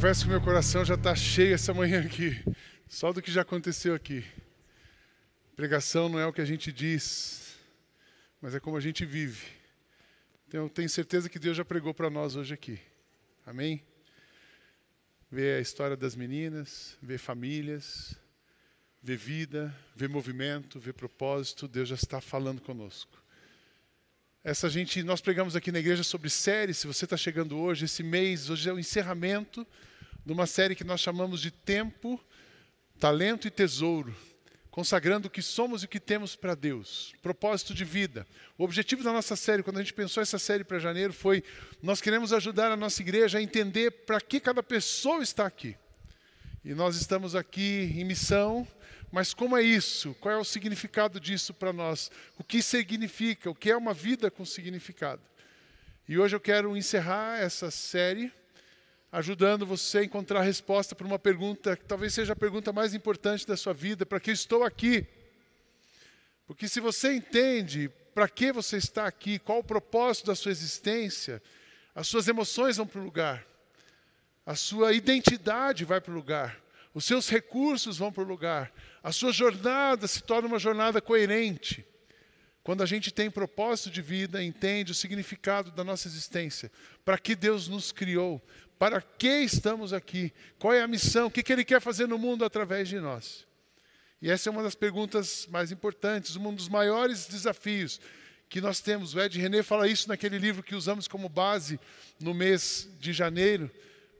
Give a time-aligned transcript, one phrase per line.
[0.00, 2.42] Confesso que meu coração já está cheio essa manhã aqui,
[2.88, 4.24] só do que já aconteceu aqui.
[5.54, 7.58] Pregação não é o que a gente diz,
[8.40, 9.46] mas é como a gente vive.
[10.48, 12.80] Então, eu tenho certeza que Deus já pregou para nós hoje aqui.
[13.44, 13.82] Amém?
[15.30, 18.16] Ver a história das meninas, ver famílias,
[19.02, 23.22] ver vida, ver movimento, ver propósito, Deus já está falando conosco.
[24.42, 26.78] Essa gente, nós pregamos aqui na igreja sobre séries.
[26.78, 29.66] Se você está chegando hoje, esse mês, hoje é o encerramento
[30.30, 32.24] de uma série que nós chamamos de Tempo,
[33.00, 34.14] Talento e Tesouro,
[34.70, 38.24] consagrando o que somos e o que temos para Deus, propósito de vida.
[38.56, 41.42] O objetivo da nossa série, quando a gente pensou essa série para janeiro, foi
[41.82, 45.76] nós queremos ajudar a nossa igreja a entender para que cada pessoa está aqui.
[46.64, 48.64] E nós estamos aqui em missão,
[49.10, 50.14] mas como é isso?
[50.20, 52.08] Qual é o significado disso para nós?
[52.38, 53.50] O que significa?
[53.50, 55.22] O que é uma vida com significado?
[56.08, 58.32] E hoje eu quero encerrar essa série
[59.12, 62.94] ajudando você a encontrar a resposta para uma pergunta que talvez seja a pergunta mais
[62.94, 65.06] importante da sua vida: para que estou aqui?
[66.46, 71.42] Porque se você entende para que você está aqui, qual o propósito da sua existência,
[71.94, 73.46] as suas emoções vão para o lugar,
[74.44, 76.60] a sua identidade vai para o lugar,
[76.92, 78.72] os seus recursos vão para o lugar,
[79.02, 81.86] a sua jornada se torna uma jornada coerente.
[82.62, 86.70] Quando a gente tem propósito de vida, entende o significado da nossa existência,
[87.04, 88.42] para que Deus nos criou,
[88.80, 92.46] para que estamos aqui, qual é a missão, o que, Ele quer fazer no mundo
[92.46, 93.46] através de nós.
[94.22, 98.00] E essa é uma das perguntas mais importantes, um dos maiores desafios
[98.48, 99.14] que nós temos.
[99.14, 101.78] O Ed René fala isso naquele livro que usamos como base
[102.18, 103.70] no mês de janeiro,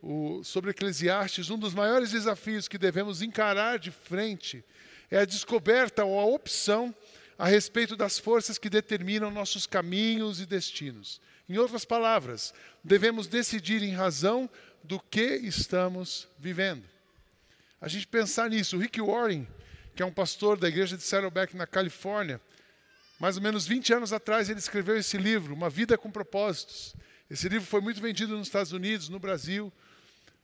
[0.02, 1.48] o, sobre Eclesiastes.
[1.48, 4.62] Um dos maiores desafios que devemos encarar de frente
[5.10, 6.94] é a descoberta ou a opção
[7.38, 11.18] a respeito das forças que determinam nossos caminhos e destinos.
[11.50, 14.48] Em outras palavras, devemos decidir em razão
[14.84, 16.84] do que estamos vivendo.
[17.80, 18.76] A gente pensar nisso.
[18.76, 19.48] O Rick Warren,
[19.96, 22.40] que é um pastor da igreja de Saddleback na Califórnia,
[23.18, 26.94] mais ou menos 20 anos atrás ele escreveu esse livro, Uma Vida com Propósitos.
[27.28, 29.72] Esse livro foi muito vendido nos Estados Unidos, no Brasil.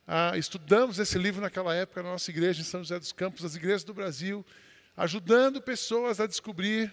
[0.08, 3.54] Ah, estudamos esse livro naquela época na nossa igreja em São José dos Campos, as
[3.54, 4.44] igrejas do Brasil,
[4.96, 6.92] ajudando pessoas a descobrir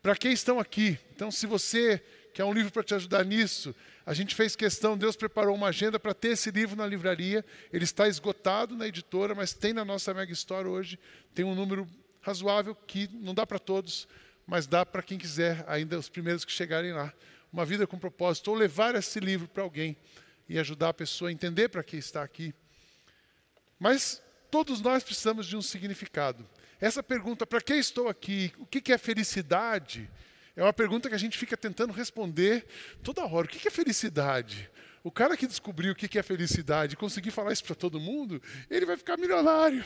[0.00, 0.98] para que estão aqui.
[1.14, 2.02] Então, se você
[2.32, 3.74] quer um livro para te ajudar nisso,
[4.04, 7.44] a gente fez questão, Deus preparou uma agenda para ter esse livro na livraria.
[7.72, 10.98] Ele está esgotado na editora, mas tem na nossa Mega Store hoje.
[11.34, 11.86] Tem um número
[12.20, 14.08] razoável que não dá para todos,
[14.46, 17.12] mas dá para quem quiser, ainda os primeiros que chegarem lá.
[17.52, 19.96] Uma vida com propósito, ou levar esse livro para alguém
[20.48, 22.54] e ajudar a pessoa a entender para que está aqui.
[23.78, 26.48] Mas todos nós precisamos de um significado.
[26.80, 28.52] Essa pergunta, para que estou aqui?
[28.58, 30.10] O que é felicidade?
[30.60, 32.66] É uma pergunta que a gente fica tentando responder
[33.02, 33.46] toda hora.
[33.46, 34.70] O que é felicidade?
[35.02, 38.84] O cara que descobriu o que é felicidade, conseguir falar isso para todo mundo, ele
[38.84, 39.82] vai ficar milionário.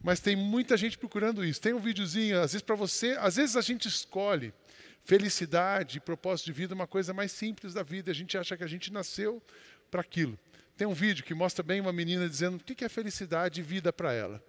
[0.00, 1.60] Mas tem muita gente procurando isso.
[1.60, 4.54] Tem um videozinho, às vezes para você, às vezes a gente escolhe
[5.02, 8.12] felicidade, propósito de vida, uma coisa mais simples da vida.
[8.12, 9.42] A gente acha que a gente nasceu
[9.90, 10.38] para aquilo.
[10.76, 13.92] Tem um vídeo que mostra bem uma menina dizendo o que é felicidade e vida
[13.92, 14.40] para ela.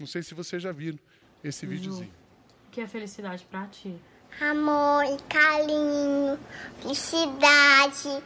[0.00, 0.98] Não sei se vocês já viram
[1.44, 2.10] esse videozinho.
[2.66, 3.94] O que é felicidade pra ti?
[4.40, 6.38] Amor e carinho,
[6.80, 8.22] felicidade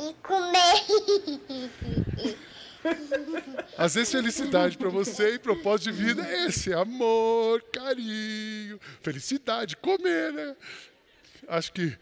[0.00, 0.64] e comer.
[3.76, 10.32] Às vezes felicidade para você e propósito de vida é esse, amor, carinho, felicidade, comer,
[10.32, 10.56] né?
[11.48, 11.94] Acho que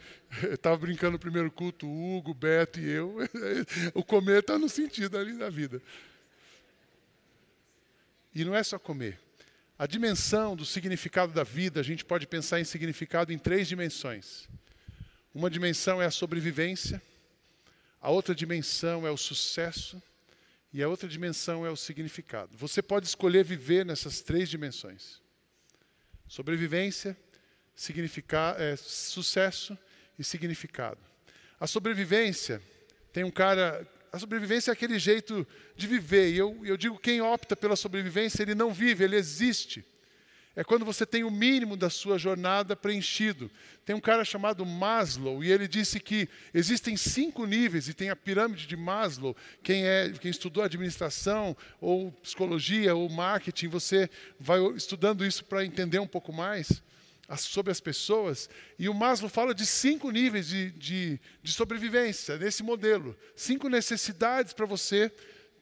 [0.44, 3.16] eu estava brincando no primeiro culto, o Hugo, o Beto e eu.
[3.94, 5.82] O comer está no sentido ali da vida.
[8.34, 9.18] E não é só comer.
[9.78, 14.48] A dimensão do significado da vida, a gente pode pensar em significado em três dimensões.
[15.34, 17.02] Uma dimensão é a sobrevivência,
[18.00, 20.02] a outra dimensão é o sucesso
[20.72, 22.56] e a outra dimensão é o significado.
[22.56, 25.20] Você pode escolher viver nessas três dimensões:
[26.28, 27.16] sobrevivência,
[28.58, 29.78] é, sucesso
[30.18, 31.00] e significado.
[31.58, 32.62] A sobrevivência
[33.12, 36.32] tem um cara a sobrevivência é aquele jeito de viver.
[36.32, 39.84] E eu, eu digo: quem opta pela sobrevivência, ele não vive, ele existe.
[40.54, 43.50] É quando você tem o mínimo da sua jornada preenchido.
[43.86, 48.16] Tem um cara chamado Maslow e ele disse que existem cinco níveis e tem a
[48.16, 49.34] pirâmide de Maslow.
[49.62, 56.00] Quem é, quem estudou administração ou psicologia ou marketing, você vai estudando isso para entender
[56.00, 56.82] um pouco mais
[57.36, 58.48] sobre as pessoas.
[58.78, 64.52] E o Maslow fala de cinco níveis de, de, de sobrevivência nesse modelo, cinco necessidades
[64.52, 65.10] para você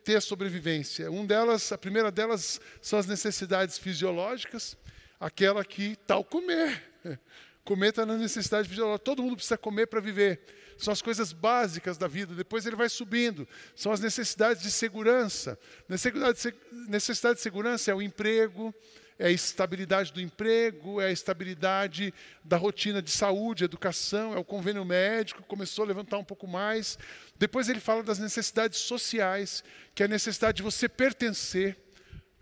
[0.05, 1.11] ter a sobrevivência.
[1.11, 4.76] Um delas, a primeira delas são as necessidades fisiológicas,
[5.19, 6.82] aquela que tal comer.
[7.62, 9.05] Comer está na necessidade fisiológica.
[9.05, 10.40] Todo mundo precisa comer para viver.
[10.78, 12.34] São as coisas básicas da vida.
[12.34, 13.46] Depois ele vai subindo.
[13.76, 15.58] São as necessidades de segurança.
[15.88, 16.55] Necessidade de,
[16.88, 18.75] necessidade de segurança é o emprego,
[19.20, 22.12] é a estabilidade do emprego, é a estabilidade
[22.43, 26.99] da rotina de saúde, educação, é o convênio médico, começou a levantar um pouco mais.
[27.38, 29.62] Depois ele fala das necessidades sociais,
[29.94, 31.76] que é a necessidade de você pertencer.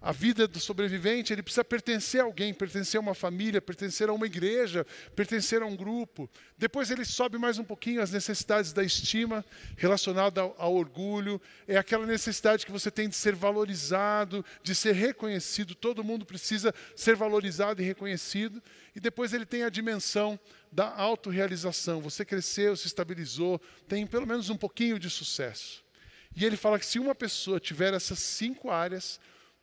[0.01, 4.13] A vida do sobrevivente, ele precisa pertencer a alguém, pertencer a uma família, pertencer a
[4.13, 4.87] uma igreja,
[5.17, 6.31] pertencer a um grupo.
[6.57, 9.45] Depois ele sobe mais um pouquinho as necessidades da estima
[9.77, 11.43] relacionada ao, ao, orgulho.
[11.67, 15.75] É aquela necessidade que você tem de ser valorizado, de ser reconhecido.
[15.75, 18.63] Todo mundo precisa ser valorizado e reconhecido.
[18.95, 20.39] E depois ele tem a dimensão
[20.71, 22.01] da autorrealização.
[22.03, 25.83] Você cresceu, se estabilizou, tem pelo menos um pouquinho de sucesso.
[26.37, 29.19] E ele fala que se uma pessoa tiver essas cinco áreas,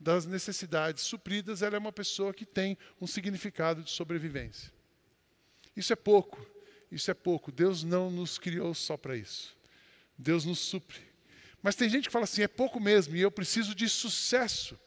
[0.06, 4.72] das necessidades supridas, ela é uma pessoa que tem um significado de sobrevivência.
[5.75, 6.46] Isso é pouco,
[6.92, 7.52] isso é pouco.
[7.52, 9.57] Deus não nos criou só para isso.
[10.16, 11.00] Deus nos supre.
[11.60, 14.78] Mas tem gente que fala assim: é pouco mesmo, e eu preciso de sucesso.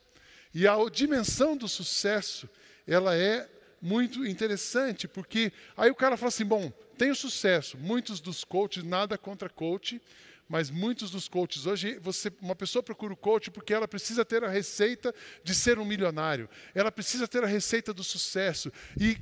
[0.55, 2.49] E a dimensão do sucesso,
[2.87, 3.51] ela é
[3.83, 7.77] muito interessante, porque aí o cara fala assim: bom, tenho sucesso.
[7.77, 10.01] Muitos dos coaches, nada contra coach,
[10.49, 14.43] mas muitos dos coaches hoje, você, uma pessoa procura o coach porque ela precisa ter
[14.43, 15.15] a receita
[15.45, 16.49] de ser um milionário.
[16.75, 18.73] Ela precisa ter a receita do sucesso.
[18.99, 19.19] E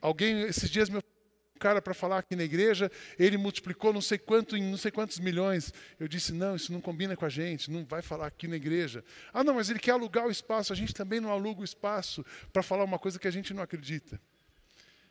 [0.00, 1.00] alguém esses dias me
[1.60, 5.18] cara para falar aqui na igreja, ele multiplicou não sei quanto em não sei quantos
[5.18, 5.72] milhões.
[6.00, 9.04] Eu disse: "Não, isso não combina com a gente, não vai falar aqui na igreja".
[9.32, 12.24] Ah, não, mas ele quer alugar o espaço, a gente também não aluga o espaço
[12.50, 14.18] para falar uma coisa que a gente não acredita.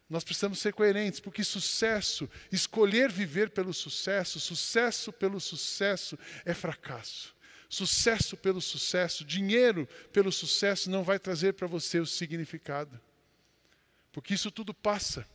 [0.10, 7.36] Nós precisamos ser coerentes, porque sucesso, escolher viver pelo sucesso, sucesso pelo sucesso é fracasso.
[7.70, 13.00] Sucesso pelo sucesso, dinheiro pelo sucesso não vai trazer para você o significado.
[14.12, 15.28] Porque isso tudo passa.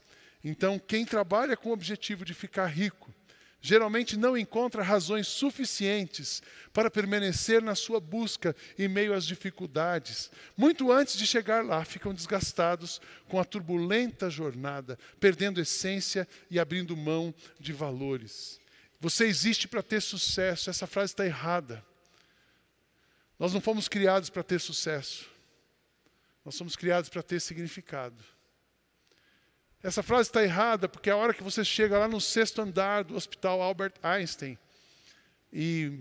[0.43, 3.14] Então, quem trabalha com o objetivo de ficar rico,
[3.65, 10.31] geralmente não encontra razões suficientes para permanecer na sua busca em meio às dificuldades.
[10.55, 16.95] Muito antes de chegar lá, ficam desgastados com a turbulenta jornada, perdendo essência e abrindo
[16.95, 18.61] mão de valores.
[19.01, 21.83] Você existe para ter sucesso, essa frase está errada.
[23.39, 25.25] Nós não fomos criados para ter sucesso,
[26.45, 28.23] nós somos criados para ter significado.
[29.85, 33.15] Essa frase está errada porque a hora que você chega lá no sexto andar do
[33.15, 34.57] Hospital Albert Einstein,
[35.53, 36.01] e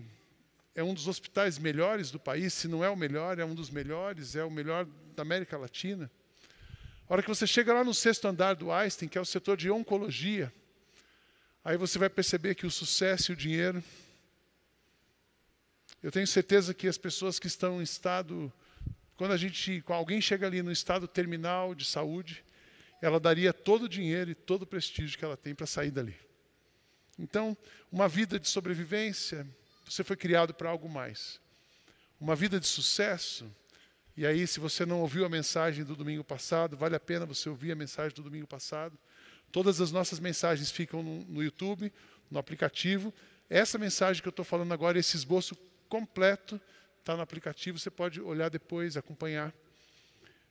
[0.74, 3.70] é um dos hospitais melhores do país, se não é o melhor, é um dos
[3.70, 6.10] melhores, é o melhor da América Latina.
[7.10, 9.58] A hora que você chega lá no sexto andar do Einstein, que é o setor
[9.58, 10.50] de oncologia,
[11.62, 13.84] aí você vai perceber que o sucesso e o dinheiro.
[16.02, 18.50] Eu tenho certeza que as pessoas que estão em estado.
[19.18, 22.46] Quando a gente, quando alguém chega ali no estado terminal de saúde,
[23.04, 26.16] ela daria todo o dinheiro e todo o prestígio que ela tem para sair dali.
[27.20, 27.56] Então,
[27.92, 29.46] uma vida de sobrevivência,
[29.86, 31.38] você foi criado para algo mais.
[32.18, 33.46] Uma vida de sucesso,
[34.16, 37.50] e aí, se você não ouviu a mensagem do domingo passado, vale a pena você
[37.50, 38.98] ouvir a mensagem do domingo passado.
[39.52, 41.92] Todas as nossas mensagens ficam no, no YouTube,
[42.32, 43.14] no aplicativo.
[43.50, 45.58] Essa mensagem que eu estou falando agora, esse esboço
[45.90, 46.60] completo,
[47.02, 49.54] está no aplicativo, você pode olhar depois, acompanhar.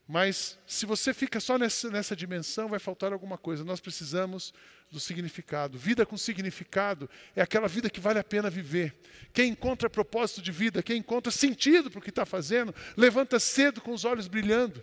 [0.06, 3.64] Mas se você fica só nessa, nessa dimensão, vai faltar alguma coisa.
[3.64, 4.52] Nós precisamos
[4.90, 5.78] do significado.
[5.78, 8.94] Vida com significado é aquela vida que vale a pena viver.
[9.32, 13.80] Quem encontra propósito de vida, quem encontra sentido para o que está fazendo, levanta cedo
[13.80, 14.82] com os olhos brilhando.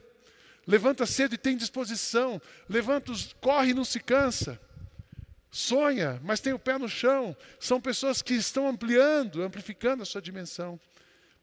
[0.65, 2.41] Levanta cedo e tem disposição.
[2.67, 4.59] Levanta, corre e não se cansa.
[5.51, 7.35] Sonha, mas tem o pé no chão.
[7.59, 10.79] São pessoas que estão ampliando, amplificando a sua dimensão.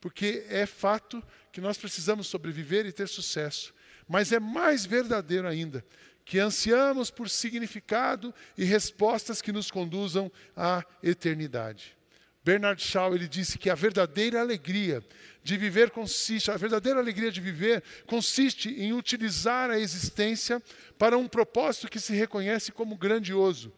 [0.00, 1.22] Porque é fato
[1.52, 3.74] que nós precisamos sobreviver e ter sucesso.
[4.08, 5.84] Mas é mais verdadeiro ainda
[6.26, 11.96] que ansiamos por significado e respostas que nos conduzam à eternidade.
[12.44, 15.04] Bernard Shaw ele disse que a verdadeira alegria
[15.42, 20.60] de viver consiste, a verdadeira alegria de viver consiste em utilizar a existência
[20.98, 23.72] para um propósito que se reconhece como grandioso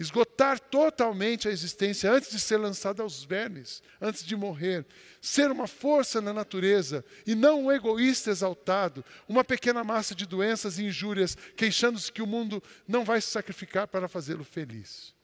[0.00, 4.86] esgotar totalmente a existência antes de ser lançado aos vermes, antes de morrer,
[5.20, 10.78] ser uma força na natureza e não um egoísta exaltado, uma pequena massa de doenças
[10.78, 15.14] e injúrias, queixando-se que o mundo não vai se sacrificar para fazê-lo feliz.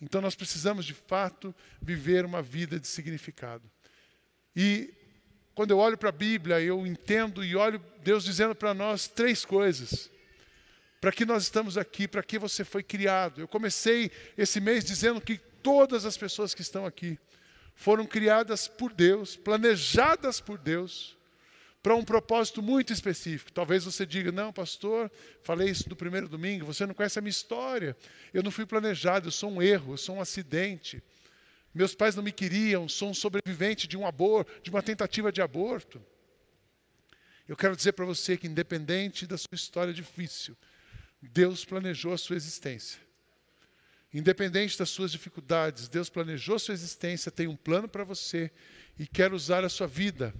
[0.00, 3.70] Então nós precisamos de fato viver uma vida de significado.
[4.56, 4.90] E
[5.54, 9.44] quando eu olho para a Bíblia, eu entendo e olho Deus dizendo para nós três
[9.44, 10.10] coisas
[11.04, 13.42] para que nós estamos aqui, para que você foi criado.
[13.42, 17.18] Eu comecei esse mês dizendo que todas as pessoas que estão aqui
[17.74, 21.14] foram criadas por Deus, planejadas por Deus,
[21.82, 23.52] para um propósito muito específico.
[23.52, 27.28] Talvez você diga: Não, pastor, falei isso no primeiro domingo, você não conhece a minha
[27.28, 27.94] história.
[28.32, 31.02] Eu não fui planejado, eu sou um erro, eu sou um acidente.
[31.74, 35.42] Meus pais não me queriam, sou um sobrevivente de um aborto, de uma tentativa de
[35.42, 36.02] aborto.
[37.46, 40.56] Eu quero dizer para você que, independente da sua história difícil,
[41.28, 43.00] Deus planejou a sua existência.
[44.12, 48.50] Independente das suas dificuldades, Deus planejou a sua existência, tem um plano para você
[48.98, 50.32] e quer usar a sua vida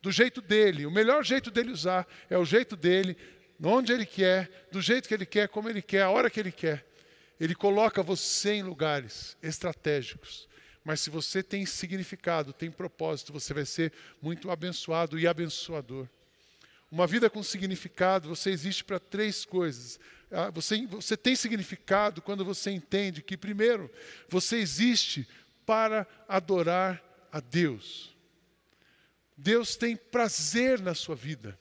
[0.00, 0.86] do jeito dele.
[0.86, 3.16] O melhor jeito dele usar é o jeito dele,
[3.62, 6.52] onde ele quer, do jeito que ele quer, como ele quer, a hora que ele
[6.52, 6.86] quer.
[7.38, 10.48] Ele coloca você em lugares estratégicos.
[10.82, 16.08] Mas se você tem significado, tem propósito, você vai ser muito abençoado e abençoador.
[16.90, 20.00] Uma vida com significado, você existe para três coisas:
[20.52, 23.90] você, você tem significado quando você entende que, primeiro,
[24.28, 25.28] você existe
[25.66, 28.16] para adorar a Deus.
[29.36, 31.58] Deus tem prazer na sua vida.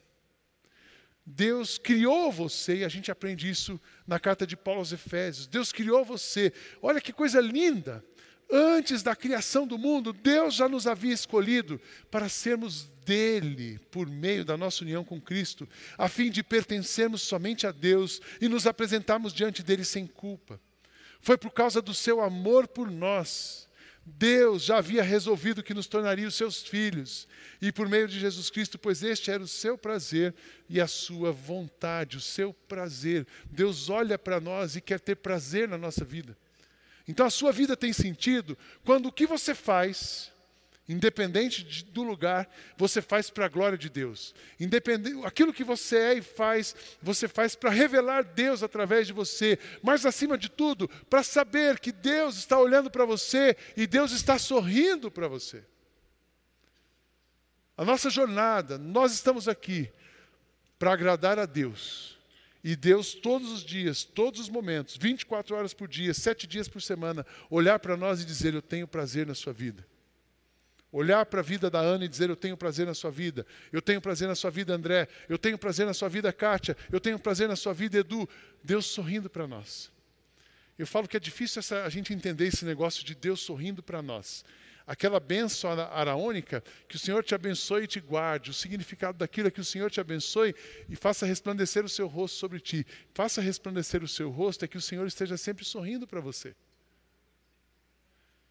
[1.26, 5.48] Deus criou você, e a gente aprende isso na carta de Paulo aos Efésios.
[5.48, 6.52] Deus criou você.
[6.82, 8.04] Olha que coisa linda.
[8.52, 11.80] Antes da criação do mundo, Deus já nos havia escolhido
[12.10, 17.68] para sermos dele por meio da nossa união com Cristo, a fim de pertencermos somente
[17.68, 20.60] a Deus e nos apresentarmos diante dele sem culpa.
[21.22, 23.68] Foi por causa do seu amor por nós.
[24.04, 27.28] Deus já havia resolvido que nos tornaria os seus filhos,
[27.62, 30.34] e por meio de Jesus Cristo, pois este era o seu prazer
[30.68, 33.28] e a sua vontade, o seu prazer.
[33.52, 36.36] Deus olha para nós e quer ter prazer na nossa vida.
[37.10, 40.32] Então a sua vida tem sentido quando o que você faz,
[40.88, 42.48] independente de, do lugar,
[42.78, 44.36] você faz para a glória de Deus.
[44.60, 49.58] Independente, aquilo que você é e faz, você faz para revelar Deus através de você,
[49.82, 54.38] mas acima de tudo, para saber que Deus está olhando para você e Deus está
[54.38, 55.66] sorrindo para você.
[57.76, 59.92] A nossa jornada, nós estamos aqui
[60.78, 62.19] para agradar a Deus
[62.64, 66.82] e Deus, todos os dias, todos os momentos, 24 horas por dia, sete dias por
[66.82, 69.86] semana, olhar para nós e dizer: Eu tenho prazer na sua vida.
[70.92, 73.46] Olhar para a vida da Ana e dizer: Eu tenho prazer na sua vida.
[73.72, 75.08] Eu tenho prazer na sua vida, André.
[75.30, 76.76] Eu tenho prazer na sua vida, Kátia.
[76.92, 78.28] Eu tenho prazer na sua vida, Edu.
[78.62, 79.90] Deus sorrindo para nós.
[80.78, 84.02] Eu falo que é difícil essa, a gente entender esse negócio de Deus sorrindo para
[84.02, 84.44] nós
[84.90, 88.50] aquela bênção araônica, que o Senhor te abençoe e te guarde.
[88.50, 90.56] O significado daquilo é que o Senhor te abençoe
[90.90, 92.84] e faça resplandecer o seu rosto sobre ti.
[93.14, 96.56] Faça resplandecer o seu rosto é que o Senhor esteja sempre sorrindo para você.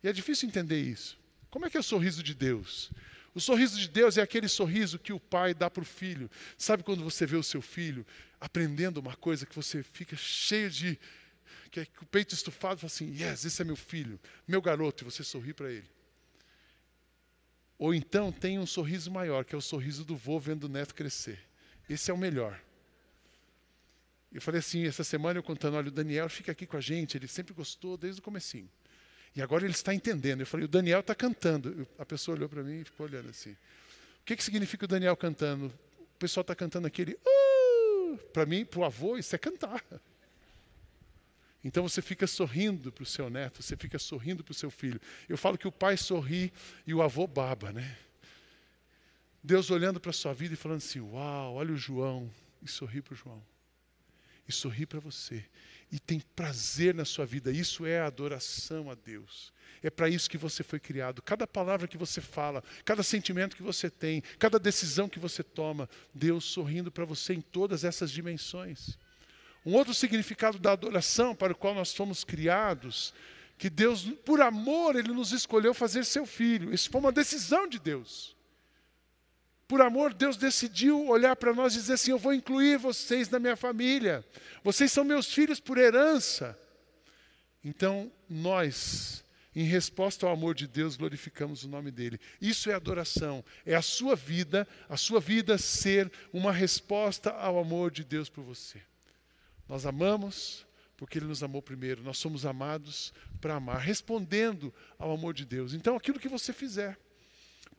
[0.00, 1.18] E é difícil entender isso.
[1.50, 2.92] Como é que é o sorriso de Deus?
[3.34, 6.30] O sorriso de Deus é aquele sorriso que o pai dá para o filho.
[6.56, 8.06] Sabe quando você vê o seu filho
[8.40, 10.96] aprendendo uma coisa que você fica cheio de.
[11.72, 15.04] que é o peito estufado fala assim: Yes, esse é meu filho, meu garoto, e
[15.04, 15.97] você sorri para ele.
[17.78, 20.94] Ou então tem um sorriso maior, que é o sorriso do vô vendo o neto
[20.94, 21.38] crescer.
[21.88, 22.60] Esse é o melhor.
[24.32, 27.16] Eu falei assim, essa semana eu contando, olha, o Daniel fica aqui com a gente,
[27.16, 28.68] ele sempre gostou desde o comecinho.
[29.34, 30.40] E agora ele está entendendo.
[30.40, 31.86] Eu falei, o Daniel está cantando.
[31.96, 33.52] A pessoa olhou para mim e ficou olhando assim.
[33.52, 35.66] O que, que significa o Daniel cantando?
[35.98, 37.16] O pessoal está cantando aquele.
[37.24, 38.18] Uh!
[38.32, 39.82] Para mim, para o avô, isso é cantar.
[41.62, 45.00] Então você fica sorrindo para o seu neto, você fica sorrindo para o seu filho.
[45.28, 46.52] Eu falo que o pai sorri
[46.86, 47.96] e o avô baba, né?
[49.42, 52.30] Deus olhando para a sua vida e falando assim: Uau, olha o João,
[52.62, 53.42] e sorri para o João,
[54.46, 55.44] e sorri para você,
[55.90, 57.50] e tem prazer na sua vida.
[57.50, 59.52] Isso é adoração a Deus.
[59.82, 61.22] É para isso que você foi criado.
[61.22, 65.88] Cada palavra que você fala, cada sentimento que você tem, cada decisão que você toma,
[66.12, 68.98] Deus sorrindo para você em todas essas dimensões.
[69.68, 73.12] Um outro significado da adoração para o qual nós fomos criados,
[73.58, 76.72] que Deus, por amor, Ele nos escolheu fazer seu filho.
[76.72, 78.34] Isso foi uma decisão de Deus.
[79.66, 83.38] Por amor, Deus decidiu olhar para nós e dizer assim: Eu vou incluir vocês na
[83.38, 84.24] minha família.
[84.64, 86.58] Vocês são meus filhos por herança.
[87.62, 89.22] Então, nós,
[89.54, 92.18] em resposta ao amor de Deus, glorificamos o nome dele.
[92.40, 93.44] Isso é adoração.
[93.66, 98.42] É a sua vida, a sua vida ser uma resposta ao amor de Deus por
[98.42, 98.87] você.
[99.68, 102.02] Nós amamos, Porque Ele nos amou primeiro.
[102.02, 105.72] Nós somos amados para amar, respondendo ao amor de Deus.
[105.72, 106.98] Então, aquilo que você fizer,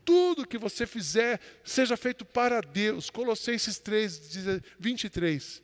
[0.06, 3.10] tudo que você fizer, seja feito para Deus.
[3.10, 5.62] Colossenses 3, 23.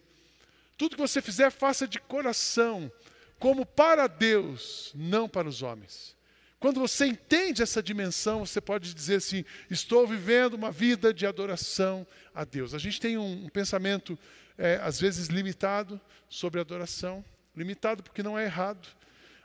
[0.77, 2.91] Tudo que você fizer, faça de coração,
[3.39, 6.15] como para Deus, não para os homens.
[6.59, 12.05] Quando você entende essa dimensão, você pode dizer assim: estou vivendo uma vida de adoração
[12.33, 12.73] a Deus.
[12.73, 14.17] A gente tem um, um pensamento,
[14.57, 17.23] é, às vezes, limitado sobre adoração
[17.55, 18.87] limitado porque não é errado.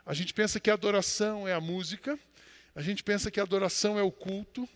[0.05, 2.19] A gente pensa que a adoração é a música,
[2.75, 4.67] a gente pensa que a adoração é o culto,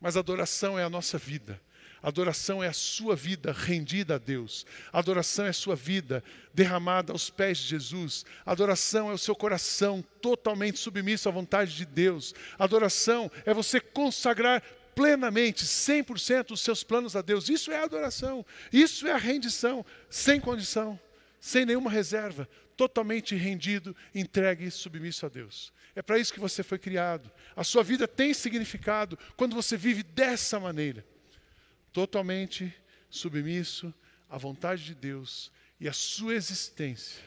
[0.00, 1.60] mas a adoração é a nossa vida.
[2.02, 4.66] Adoração é a sua vida rendida a Deus.
[4.92, 6.22] Adoração é a sua vida
[6.54, 8.24] derramada aos pés de Jesus.
[8.44, 12.34] Adoração é o seu coração totalmente submisso à vontade de Deus.
[12.58, 14.62] Adoração é você consagrar
[14.96, 17.50] plenamente, 100% os seus planos a Deus.
[17.50, 18.44] Isso é adoração.
[18.72, 20.98] Isso é a rendição, sem condição,
[21.38, 25.70] sem nenhuma reserva, totalmente rendido, entregue e submisso a Deus.
[25.94, 27.30] É para isso que você foi criado.
[27.54, 31.04] A sua vida tem significado quando você vive dessa maneira
[31.92, 32.74] totalmente
[33.10, 33.92] submisso
[34.28, 37.22] à vontade de Deus e a sua existência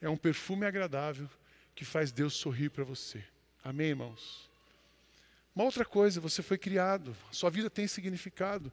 [0.00, 1.28] é um perfume agradável
[1.74, 3.22] que faz Deus sorrir para você.
[3.62, 4.51] Amém, irmãos?
[5.54, 8.72] Uma outra coisa, você foi criado, sua vida tem significado,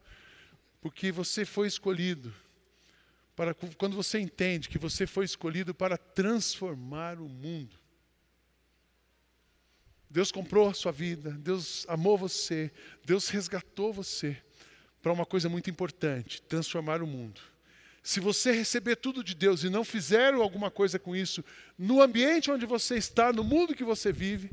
[0.81, 2.33] porque você foi escolhido.
[3.35, 7.77] Para, quando você entende que você foi escolhido para transformar o mundo.
[10.09, 12.71] Deus comprou a sua vida, Deus amou você,
[13.05, 14.35] Deus resgatou você
[15.01, 17.41] para uma coisa muito importante: transformar o mundo.
[18.01, 21.43] Se você receber tudo de Deus e não fizer alguma coisa com isso,
[21.77, 24.49] no ambiente onde você está, no mundo que você vive,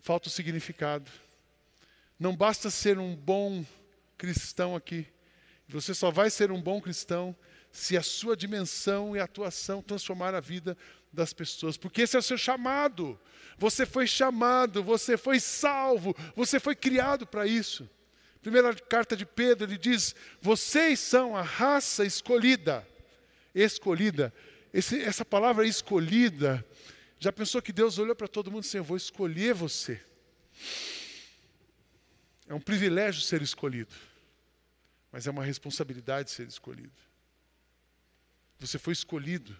[0.00, 1.10] falta o significado.
[2.20, 3.64] Não basta ser um bom
[4.18, 5.06] cristão aqui.
[5.66, 7.34] Você só vai ser um bom cristão
[7.72, 10.76] se a sua dimensão e atuação transformar a vida
[11.10, 13.18] das pessoas, porque esse é o seu chamado.
[13.56, 17.88] Você foi chamado, você foi salvo, você foi criado para isso.
[18.42, 22.86] Primeira carta de Pedro, ele diz: Vocês são a raça escolhida.
[23.54, 24.30] Escolhida.
[24.74, 26.64] Esse, essa palavra escolhida,
[27.18, 30.02] já pensou que Deus olhou para todo mundo e disse: Eu vou escolher você.
[32.50, 33.94] É um privilégio ser escolhido,
[35.12, 36.90] mas é uma responsabilidade ser escolhido.
[38.58, 39.56] Você foi escolhido.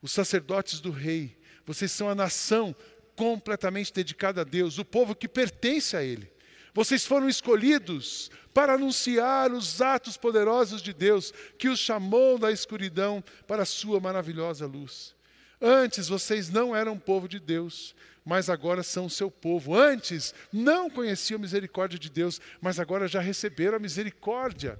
[0.00, 2.74] Os sacerdotes do rei, vocês são a nação
[3.14, 6.32] completamente dedicada a Deus, o povo que pertence a Ele.
[6.72, 13.22] Vocês foram escolhidos para anunciar os atos poderosos de Deus, que os chamou da escuridão
[13.46, 15.14] para a sua maravilhosa luz.
[15.62, 17.94] Antes vocês não eram povo de Deus,
[18.24, 19.76] mas agora são seu povo.
[19.76, 24.78] Antes não conheciam a misericórdia de Deus, mas agora já receberam a misericórdia.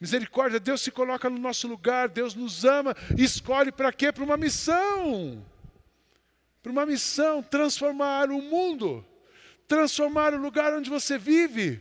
[0.00, 4.10] Misericórdia, Deus se coloca no nosso lugar, Deus nos ama, escolhe para quê?
[4.10, 5.46] Para uma missão.
[6.62, 9.04] Para uma missão, transformar o mundo
[9.66, 11.80] transformar o lugar onde você vive.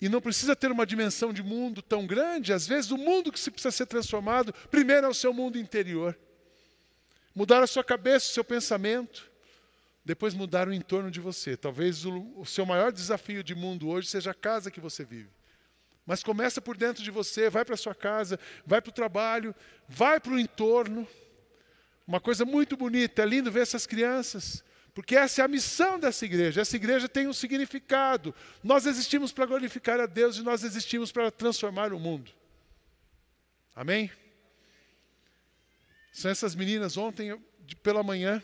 [0.00, 3.40] E não precisa ter uma dimensão de mundo tão grande, às vezes o mundo que
[3.40, 6.16] se precisa ser transformado, primeiro é o seu mundo interior.
[7.34, 9.30] Mudar a sua cabeça, o seu pensamento,
[10.04, 11.56] depois mudar o entorno de você.
[11.56, 15.30] Talvez o, o seu maior desafio de mundo hoje seja a casa que você vive.
[16.06, 19.54] Mas começa por dentro de você, vai para a sua casa, vai para o trabalho,
[19.86, 21.06] vai para o entorno.
[22.06, 24.64] Uma coisa muito bonita, é lindo ver essas crianças
[24.98, 26.60] porque essa é a missão dessa igreja.
[26.60, 28.34] Essa igreja tem um significado.
[28.64, 32.32] Nós existimos para glorificar a Deus e nós existimos para transformar o mundo.
[33.76, 34.10] Amém?
[36.12, 36.96] São essas meninas.
[36.96, 37.38] Ontem,
[37.82, 38.42] pela manhã,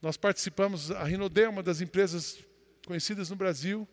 [0.00, 0.90] nós participamos.
[0.90, 2.38] A Rinodê é uma das empresas
[2.86, 3.86] conhecidas no Brasil.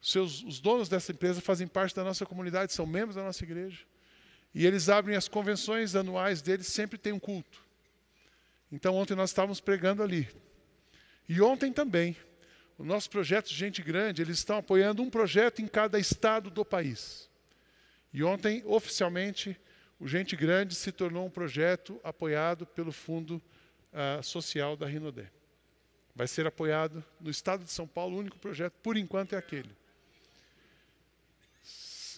[0.00, 3.80] Seus, os donos dessa empresa fazem parte da nossa comunidade, são membros da nossa igreja.
[4.54, 7.62] E eles abrem as convenções anuais deles, sempre tem um culto.
[8.70, 10.28] Então, ontem nós estávamos pregando ali.
[11.28, 12.16] E ontem também,
[12.78, 17.28] o nosso projeto Gente Grande, eles estão apoiando um projeto em cada estado do país.
[18.12, 19.58] E ontem, oficialmente,
[20.00, 23.42] o Gente Grande se tornou um projeto apoiado pelo Fundo
[23.92, 25.30] uh, Social da Rinodé.
[26.14, 29.70] Vai ser apoiado no estado de São Paulo, o único projeto, por enquanto, é aquele.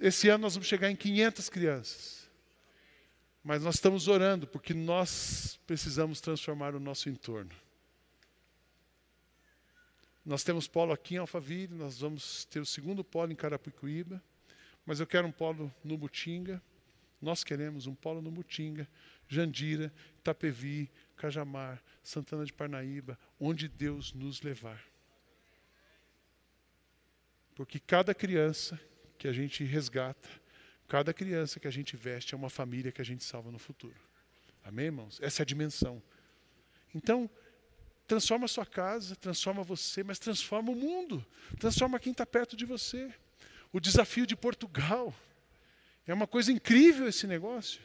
[0.01, 2.31] Esse ano nós vamos chegar em 500 crianças.
[3.43, 7.51] Mas nós estamos orando porque nós precisamos transformar o nosso entorno.
[10.25, 14.23] Nós temos polo aqui em Alphaville, nós vamos ter o segundo polo em Carapicuíba,
[14.85, 16.63] mas eu quero um polo no Mutinga.
[17.21, 18.89] Nós queremos um polo no Mutinga,
[19.29, 24.83] Jandira, Itapevi, Cajamar, Santana de Parnaíba, onde Deus nos levar.
[27.55, 28.81] Porque cada criança
[29.19, 30.29] que a gente resgata,
[30.89, 34.01] cada criança que a gente veste é uma família que a gente salva no futuro.
[34.65, 35.19] Amém, irmãos?
[35.21, 36.03] Essa é a dimensão.
[36.95, 37.29] Então,
[38.07, 41.25] transforma a sua casa, transforma você, mas transforma o mundo,
[41.59, 43.13] transforma quem está perto de você.
[43.73, 45.15] O desafio de Portugal.
[46.11, 47.81] É uma coisa incrível esse negócio.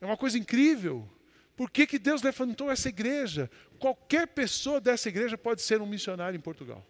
[0.00, 1.10] É uma coisa incrível.
[1.56, 3.50] Por que, que Deus levantou essa igreja?
[3.80, 6.86] Qualquer pessoa dessa igreja pode ser um missionário em Portugal.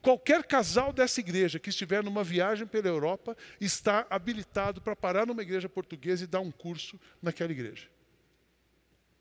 [0.00, 5.42] Qualquer casal dessa igreja que estiver numa viagem pela Europa está habilitado para parar numa
[5.42, 7.86] igreja portuguesa e dar um curso naquela igreja.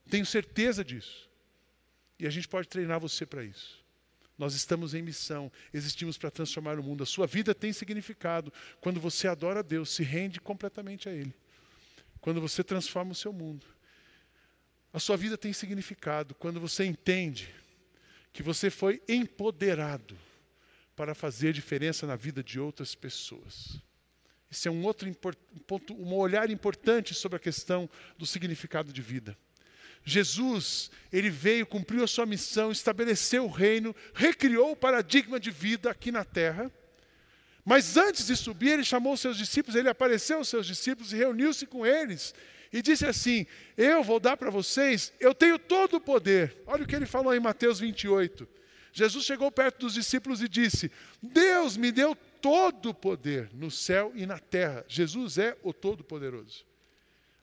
[0.09, 1.29] Tenho certeza disso.
[2.17, 3.82] E a gente pode treinar você para isso.
[4.37, 7.03] Nós estamos em missão, existimos para transformar o mundo.
[7.03, 11.33] A sua vida tem significado quando você adora a Deus, se rende completamente a Ele.
[12.19, 13.65] Quando você transforma o seu mundo.
[14.91, 17.53] A sua vida tem significado quando você entende
[18.31, 20.17] que você foi empoderado
[20.95, 23.81] para fazer diferença na vida de outras pessoas.
[24.51, 25.11] Esse é um outro
[25.65, 29.35] ponto, um olhar importante sobre a questão do significado de vida.
[30.03, 35.89] Jesus, ele veio, cumpriu a sua missão, estabeleceu o reino, recriou o paradigma de vida
[35.89, 36.71] aqui na terra.
[37.65, 41.17] Mas antes de subir, ele chamou os seus discípulos, ele apareceu aos seus discípulos e
[41.17, 42.33] reuniu-se com eles.
[42.71, 43.45] E disse assim:
[43.77, 46.57] Eu vou dar para vocês, eu tenho todo o poder.
[46.65, 48.47] Olha o que ele falou em Mateus 28.
[48.91, 54.11] Jesus chegou perto dos discípulos e disse: Deus me deu todo o poder no céu
[54.13, 54.83] e na terra.
[54.87, 56.65] Jesus é o Todo-Poderoso.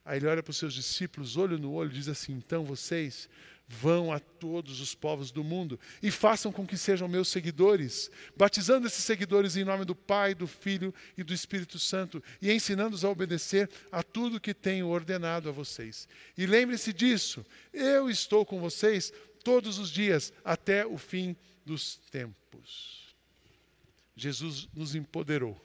[0.04, 3.28] Aí ele olha para os seus discípulos, olho no olho, diz assim: Então vocês
[3.70, 8.88] vão a todos os povos do mundo e façam com que sejam meus seguidores, batizando
[8.88, 13.08] esses seguidores em nome do Pai, do Filho e do Espírito Santo e ensinando-os a
[13.08, 16.08] obedecer a tudo que tenho ordenado a vocês.
[16.36, 19.12] E lembre-se disso: eu estou com vocês
[19.44, 23.14] todos os dias até o fim dos tempos.
[24.16, 25.58] Jesus nos empoderou.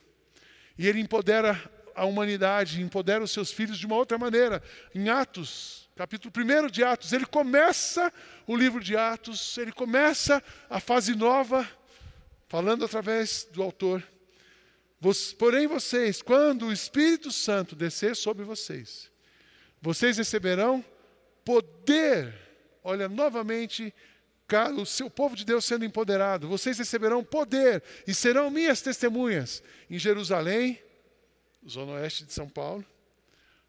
[0.78, 4.62] E ele empodera a humanidade, empodera os seus filhos de uma outra maneira.
[4.94, 8.12] Em Atos, capítulo 1 de Atos, ele começa
[8.46, 11.66] o livro de Atos, ele começa a fase nova,
[12.48, 14.06] falando através do autor.
[15.38, 19.10] Porém, vocês, quando o Espírito Santo descer sobre vocês,
[19.80, 20.84] vocês receberão
[21.44, 22.34] poder.
[22.84, 23.94] Olha, novamente,
[24.76, 29.98] o seu povo de Deus sendo empoderado, vocês receberão poder e serão minhas testemunhas em
[29.98, 30.80] Jerusalém,
[31.68, 32.84] Zona Oeste de São Paulo,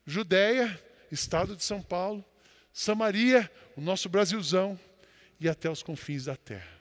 [0.05, 0.79] Judéia,
[1.11, 2.23] Estado de São Paulo,
[2.71, 4.79] Samaria, o nosso Brasilzão,
[5.39, 6.77] e até os confins da terra.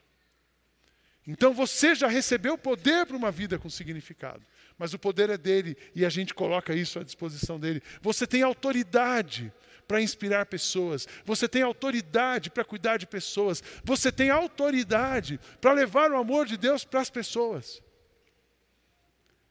[1.26, 4.42] Então você já recebeu poder para uma vida com significado,
[4.78, 7.82] mas o poder é dele e a gente coloca isso à disposição dele.
[8.00, 9.52] Você tem autoridade
[9.88, 16.10] para inspirar pessoas, você tem autoridade para cuidar de pessoas, você tem autoridade para levar
[16.12, 17.82] o amor de Deus para as pessoas.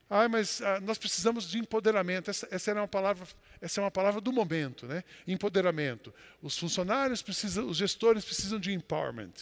[0.08, 2.30] Ah, mas ah, nós precisamos de empoderamento.
[2.30, 3.28] Essa, essa, é uma palavra,
[3.60, 5.04] essa é uma palavra do momento, né?
[5.28, 6.14] Empoderamento.
[6.42, 9.34] Os funcionários precisam, os gestores precisam de empowerment.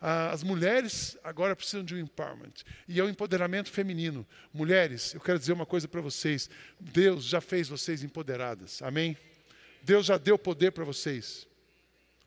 [0.00, 2.52] Ah, as mulheres agora precisam de um empowerment.
[2.86, 4.24] E é o empoderamento feminino.
[4.54, 6.48] Mulheres, eu quero dizer uma coisa para vocês.
[6.78, 8.80] Deus já fez vocês empoderadas.
[8.80, 9.16] Amém?
[9.82, 11.48] Deus já deu poder para vocês.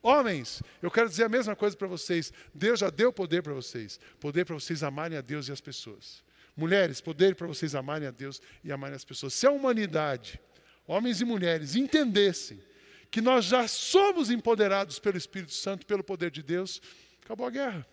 [0.02, 2.30] Homens, eu quero dizer a mesma coisa para vocês.
[2.54, 3.98] Deus já deu poder para vocês.
[4.20, 6.22] Poder para vocês amarem a Deus e as pessoas.
[6.56, 9.34] Mulheres, poder para vocês amarem a Deus e amarem as pessoas.
[9.34, 10.40] Se a humanidade,
[10.86, 12.62] homens e mulheres, entendessem
[13.10, 16.80] que nós já somos empoderados pelo Espírito Santo, pelo poder de Deus,
[17.22, 17.86] acabou a guerra.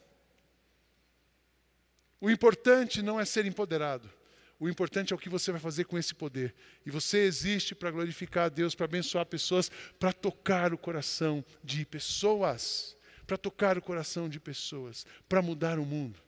[2.21, 4.10] O importante não é ser empoderado.
[4.58, 6.56] O importante é o que você vai fazer com esse poder.
[6.86, 11.86] E você existe para glorificar a Deus, para abençoar pessoas, para tocar o coração de
[11.86, 12.95] pessoas.
[13.28, 16.21] Para tocar o coração de pessoas, para mudar o mundo.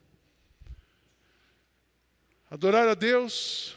[2.56, 3.76] Adorar a Deus,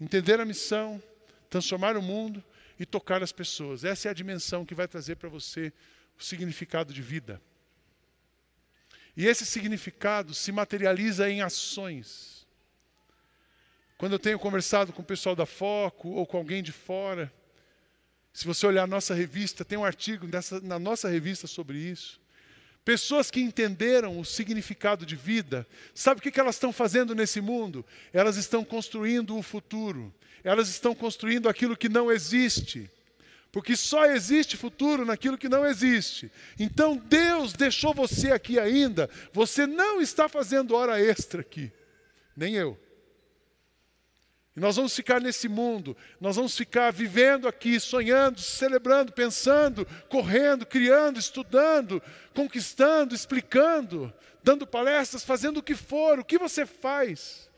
[0.00, 1.00] entender a missão,
[1.48, 2.42] transformar o mundo
[2.76, 3.84] e tocar as pessoas.
[3.84, 5.72] Essa é a dimensão que vai trazer para você
[6.18, 7.40] o significado de vida.
[9.16, 12.44] E esse significado se materializa em ações.
[13.96, 17.32] Quando eu tenho conversado com o pessoal da Foco ou com alguém de fora,
[18.32, 22.20] se você olhar a nossa revista, tem um artigo dessa, na nossa revista sobre isso.
[22.84, 27.84] Pessoas que entenderam o significado de vida, sabe o que elas estão fazendo nesse mundo?
[28.12, 32.90] Elas estão construindo o futuro, elas estão construindo aquilo que não existe,
[33.52, 36.32] porque só existe futuro naquilo que não existe.
[36.58, 41.70] Então Deus deixou você aqui ainda, você não está fazendo hora extra aqui,
[42.36, 42.76] nem eu.
[44.54, 50.66] E nós vamos ficar nesse mundo, nós vamos ficar vivendo aqui, sonhando, celebrando, pensando, correndo,
[50.66, 52.02] criando, estudando,
[52.34, 54.12] conquistando, explicando,
[54.44, 57.50] dando palestras, fazendo o que for, o que você faz.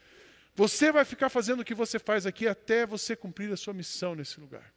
[0.55, 4.15] Você vai ficar fazendo o que você faz aqui até você cumprir a sua missão
[4.15, 4.73] nesse lugar.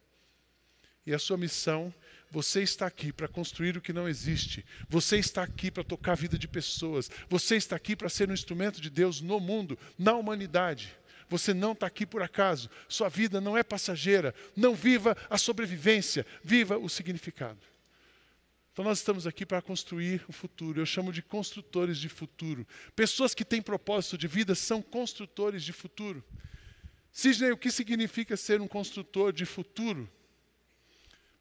[1.06, 1.94] E a sua missão
[2.30, 4.66] você está aqui para construir o que não existe.
[4.88, 7.08] Você está aqui para tocar a vida de pessoas.
[7.28, 10.97] Você está aqui para ser um instrumento de Deus no mundo, na humanidade.
[11.28, 12.70] Você não está aqui por acaso.
[12.88, 14.34] Sua vida não é passageira.
[14.56, 17.60] Não viva a sobrevivência, viva o significado.
[18.72, 20.80] Então nós estamos aqui para construir o futuro.
[20.80, 22.66] Eu chamo de construtores de futuro.
[22.94, 26.22] Pessoas que têm propósito de vida são construtores de futuro.
[27.10, 30.08] Sidney, o que significa ser um construtor de futuro?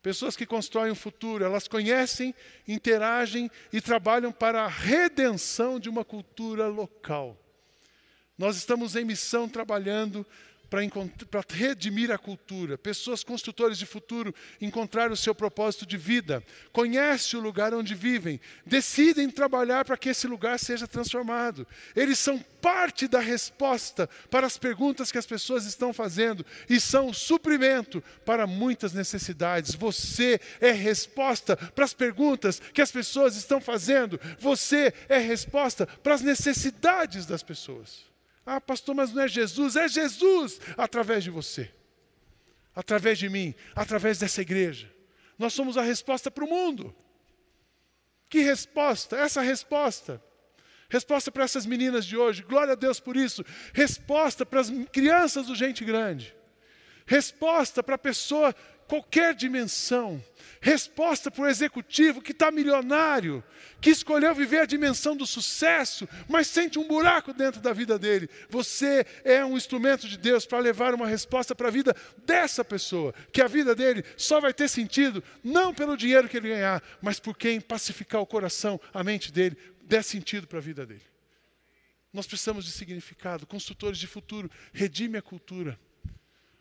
[0.01, 2.33] Pessoas que constroem o futuro, elas conhecem,
[2.67, 7.37] interagem e trabalham para a redenção de uma cultura local.
[8.37, 10.25] Nós estamos em missão trabalhando
[10.69, 12.77] para redimir a cultura.
[12.77, 18.39] Pessoas construtores de futuro encontraram o seu propósito de vida, conhecem o lugar onde vivem,
[18.65, 21.65] decidem trabalhar para que esse lugar seja transformado.
[21.95, 27.13] Eles são parte da resposta para as perguntas que as pessoas estão fazendo e são
[27.13, 29.73] suprimento para muitas necessidades.
[29.73, 34.19] Você é resposta para as perguntas que as pessoas estão fazendo.
[34.39, 38.16] Você é resposta para as necessidades das pessoas.
[38.49, 39.75] Ah, pastor, mas não é Jesus.
[39.75, 41.69] É Jesus através de você,
[42.73, 44.89] através de mim, através dessa igreja.
[45.37, 46.95] Nós somos a resposta para o mundo.
[48.29, 49.17] Que resposta?
[49.17, 50.23] Essa resposta.
[50.89, 52.41] Resposta para essas meninas de hoje.
[52.41, 53.43] Glória a Deus por isso.
[53.73, 56.33] Resposta para as crianças do gente grande.
[57.05, 58.55] Resposta para a pessoa,
[58.87, 60.23] qualquer dimensão
[60.61, 63.43] resposta para o executivo que está milionário,
[63.79, 68.29] que escolheu viver a dimensão do sucesso, mas sente um buraco dentro da vida dele.
[68.49, 71.95] Você é um instrumento de Deus para levar uma resposta para a vida
[72.25, 76.49] dessa pessoa, que a vida dele só vai ter sentido não pelo dinheiro que ele
[76.49, 80.85] ganhar, mas por quem pacificar o coração, a mente dele, der sentido para a vida
[80.85, 81.05] dele.
[82.11, 85.79] Nós precisamos de significado, construtores de futuro, redime a cultura.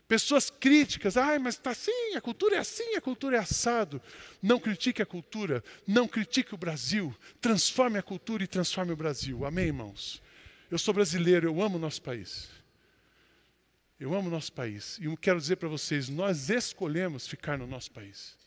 [0.07, 4.01] Pessoas críticas, ai, mas está assim, a cultura é assim, a cultura é assado.
[4.41, 7.13] Não critique a cultura, não critique o Brasil.
[7.41, 9.45] Transforme a cultura e transforme o Brasil.
[9.45, 10.21] Amém, irmãos?
[10.71, 12.49] Eu sou brasileiro, eu amo o nosso país.
[13.99, 14.97] Eu amo o nosso país.
[15.01, 18.37] E quero dizer para vocês, nós escolhemos ficar no nosso país.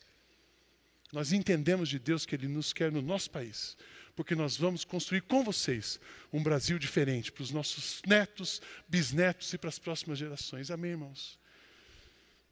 [1.13, 3.77] Nós entendemos de Deus que Ele nos quer no nosso país
[4.21, 5.99] porque nós vamos construir com vocês
[6.31, 10.71] um Brasil diferente para os nossos netos, bisnetos e para as próximas gerações.
[10.71, 11.40] Amém, irmãos?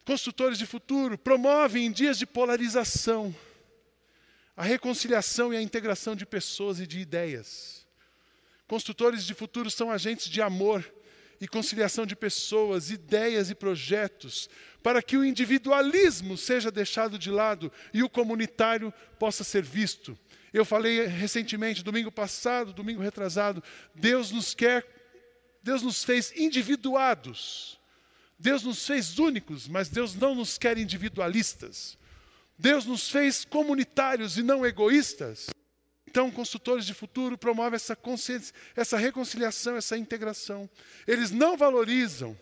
[0.09, 3.37] Construtores de futuro promovem em dias de polarização
[4.57, 7.87] a reconciliação e a integração de pessoas e de ideias.
[8.67, 10.83] Construtores de futuro são agentes de amor
[11.39, 14.49] e conciliação de pessoas, ideias e projetos,
[14.83, 20.19] para que o individualismo seja deixado de lado e o comunitário possa ser visto.
[20.55, 23.63] Eu falei recentemente, domingo passado, domingo retrasado,
[23.95, 24.87] Deus nos quer,
[25.63, 27.78] Deus nos fez individuados.
[28.39, 31.99] Deus nos fez únicos, mas Deus não nos quer individualistas.
[32.59, 35.49] Deus nos fez comunitários e não egoístas.
[36.07, 40.69] Então, consultores de futuro promovem essa consciência, essa reconciliação, essa integração.
[41.07, 42.37] Eles não valorizam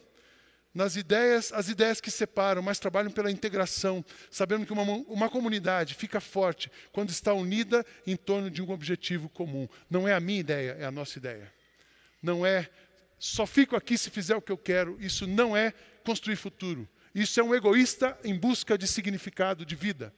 [0.72, 5.94] nas ideias as ideias que separam, mas trabalham pela integração, sabendo que uma, uma comunidade
[5.94, 9.66] fica forte quando está unida em torno de um objetivo comum.
[9.90, 11.52] Não é a minha ideia, é a nossa ideia.
[12.22, 12.68] Não é
[13.18, 14.96] só fico aqui se fizer o que eu quero.
[15.00, 15.72] Isso não é
[16.04, 16.88] construir futuro.
[17.14, 20.12] Isso é um egoísta em busca de significado de vida.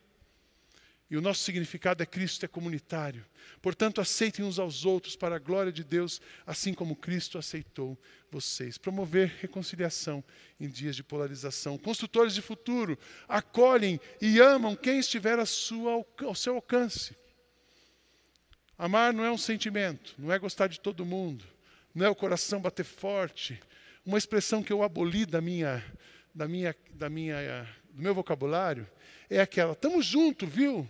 [1.10, 3.24] E o nosso significado é Cristo, é comunitário.
[3.62, 7.96] Portanto, aceitem uns aos outros para a glória de Deus, assim como Cristo aceitou
[8.30, 8.76] vocês.
[8.76, 10.22] Promover reconciliação
[10.60, 11.78] em dias de polarização.
[11.78, 15.46] Construtores de futuro acolhem e amam quem estiver ao
[16.34, 17.16] seu alcance.
[18.76, 21.44] Amar não é um sentimento, não é gostar de todo mundo
[21.94, 23.60] não é o coração bater forte.
[24.04, 25.84] Uma expressão que eu aboli da minha,
[26.34, 28.88] da minha, da minha, do meu vocabulário
[29.28, 30.88] é aquela: estamos junto, viu?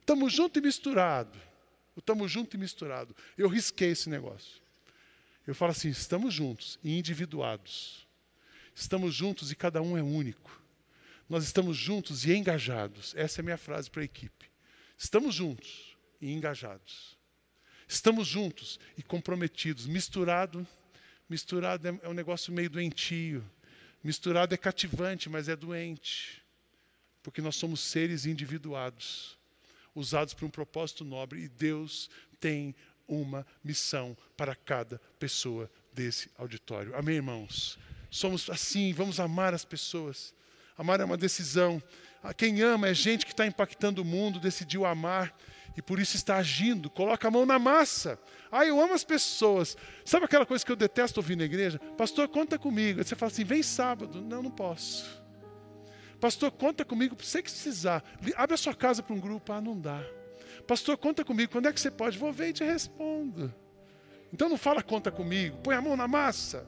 [0.00, 1.38] Estamos junto e misturado.
[1.96, 3.14] Estamos junto e misturado.
[3.36, 4.62] Eu risquei esse negócio.
[5.46, 8.06] Eu falo assim: estamos juntos e individuados.
[8.74, 10.62] Estamos juntos e cada um é único.
[11.28, 13.12] Nós estamos juntos e engajados.
[13.16, 14.46] Essa é a minha frase para a equipe.
[14.96, 17.17] Estamos juntos e engajados.
[17.88, 19.86] Estamos juntos e comprometidos.
[19.86, 20.66] Misturado,
[21.28, 23.42] misturado é, é um negócio meio doentio.
[24.04, 26.42] Misturado é cativante, mas é doente.
[27.22, 29.38] Porque nós somos seres individuados,
[29.94, 32.76] usados para um propósito nobre, e Deus tem
[33.08, 36.94] uma missão para cada pessoa desse auditório.
[36.94, 37.78] Amém, irmãos?
[38.10, 40.34] Somos assim, vamos amar as pessoas.
[40.76, 41.82] Amar é uma decisão.
[42.36, 45.34] Quem ama é gente que está impactando o mundo, decidiu amar
[45.78, 48.18] e por isso está agindo, coloca a mão na massa.
[48.50, 49.76] Ah, eu amo as pessoas.
[50.04, 51.78] Sabe aquela coisa que eu detesto ouvir na igreja?
[51.96, 52.98] Pastor, conta comigo.
[52.98, 54.20] Aí você fala assim: vem sábado.
[54.20, 55.22] Não, não posso.
[56.20, 58.02] Pastor, conta comigo, você que precisar.
[58.34, 59.52] Abre a sua casa para um grupo.
[59.52, 60.02] Ah, não dá.
[60.66, 62.18] Pastor, conta comigo, quando é que você pode?
[62.18, 63.54] Vou ver e te respondo.
[64.32, 66.66] Então não fala conta comigo, põe a mão na massa.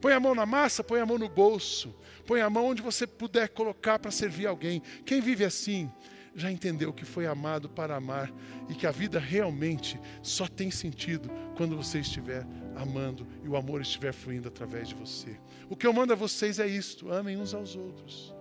[0.00, 1.92] Põe a mão na massa, põe a mão no bolso.
[2.28, 4.80] Põe a mão onde você puder colocar para servir alguém.
[5.04, 5.90] Quem vive assim
[6.34, 8.32] já entendeu que foi amado para amar
[8.68, 13.80] e que a vida realmente só tem sentido quando você estiver amando e o amor
[13.80, 15.38] estiver fluindo através de você.
[15.68, 18.34] O que eu mando a vocês é isto: amem uns aos outros.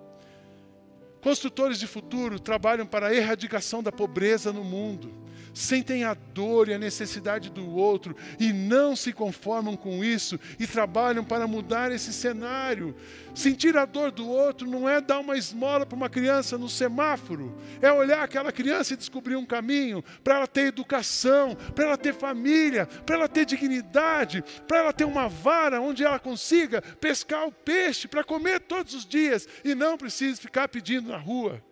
[1.22, 5.21] Construtores de futuro trabalham para a erradicação da pobreza no mundo
[5.54, 10.66] sentem a dor e a necessidade do outro e não se conformam com isso e
[10.66, 12.96] trabalham para mudar esse cenário.
[13.34, 17.58] Sentir a dor do outro não é dar uma esmola para uma criança no semáforo,
[17.82, 22.14] é olhar aquela criança e descobrir um caminho para ela ter educação, para ela ter
[22.14, 27.52] família, para ela ter dignidade, para ela ter uma vara onde ela consiga pescar o
[27.52, 31.64] peixe para comer todos os dias e não precise ficar pedindo na rua.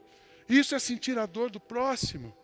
[0.48, 2.38] Isso é sentir a dor do próximo.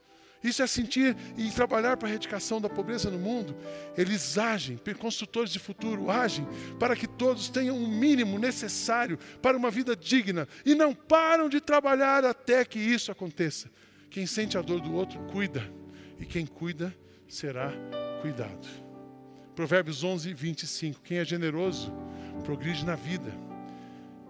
[0.45, 3.55] Isso é sentir e trabalhar para a erradicação da pobreza no mundo.
[3.97, 6.47] Eles agem, construtores de futuro, agem
[6.79, 11.49] para que todos tenham o um mínimo necessário para uma vida digna e não param
[11.49, 13.71] de trabalhar até que isso aconteça.
[14.07, 15.67] Quem sente a dor do outro, cuida,
[16.19, 16.95] e quem cuida
[17.27, 17.73] será
[18.21, 18.67] cuidado.
[19.55, 21.01] Provérbios 11, 25.
[21.01, 21.91] Quem é generoso
[22.43, 23.33] progride na vida,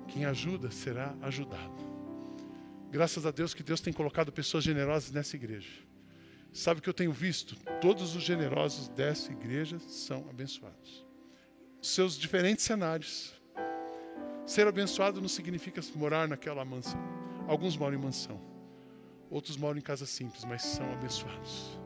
[0.08, 1.84] quem ajuda será ajudado.
[2.89, 5.85] Graças a Deus que Deus tem colocado pessoas generosas nessa igreja.
[6.56, 7.54] Sabe o que eu tenho visto?
[7.82, 11.06] Todos os generosos dessa igreja são abençoados.
[11.82, 13.34] Seus diferentes cenários.
[14.46, 16.98] Ser abençoado não significa morar naquela mansão.
[17.46, 18.41] Alguns moram em mansão,
[19.30, 21.78] outros moram em casa simples, mas são abençoados.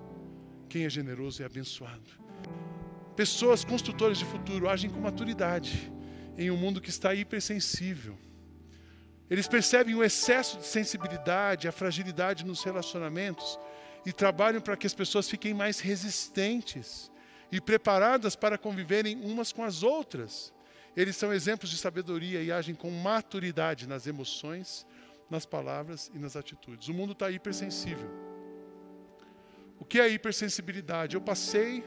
[0.70, 2.12] Quem é generoso é abençoado.
[3.16, 5.92] Pessoas construtoras de futuro agem com maturidade
[6.38, 8.16] em um mundo que está hipersensível.
[9.32, 13.58] Eles percebem o excesso de sensibilidade, a fragilidade nos relacionamentos
[14.06, 17.12] e trabalham para que as pessoas fiquem mais resistentes
[17.52, 20.54] e preparadas para conviverem umas com as outras.
[20.96, 24.86] Eles são exemplos de sabedoria e agem com maturidade nas emoções,
[25.30, 26.88] nas palavras e nas atitudes.
[26.88, 28.10] O mundo está hipersensível.
[29.80, 31.16] O que é hipersensibilidade?
[31.16, 31.84] Eu passei,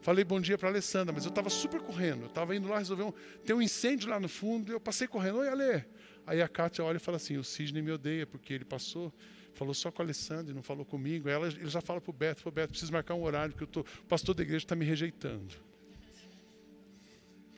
[0.00, 2.22] falei bom dia para Alessandra, mas eu estava super correndo.
[2.22, 3.12] Eu estava indo lá resolver um.
[3.44, 5.38] Tem um incêndio lá no fundo, eu passei correndo.
[5.38, 5.84] Oi, Ale.
[6.26, 9.12] Aí a Kátia olha e fala assim: o Sidney me odeia porque ele passou
[9.56, 11.28] falou só com a Alessandra, não falou comigo.
[11.28, 14.06] Ela, ele já fala para o Beto, Beto, preciso marcar um horário, porque tô, o
[14.06, 15.54] pastor da igreja está me rejeitando.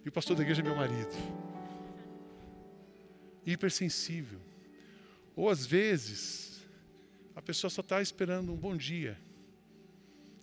[0.04, 1.11] E o pastor da igreja é meu marido.
[3.44, 4.38] Hipersensível.
[5.34, 6.66] Ou às vezes,
[7.34, 9.18] a pessoa só está esperando um bom dia.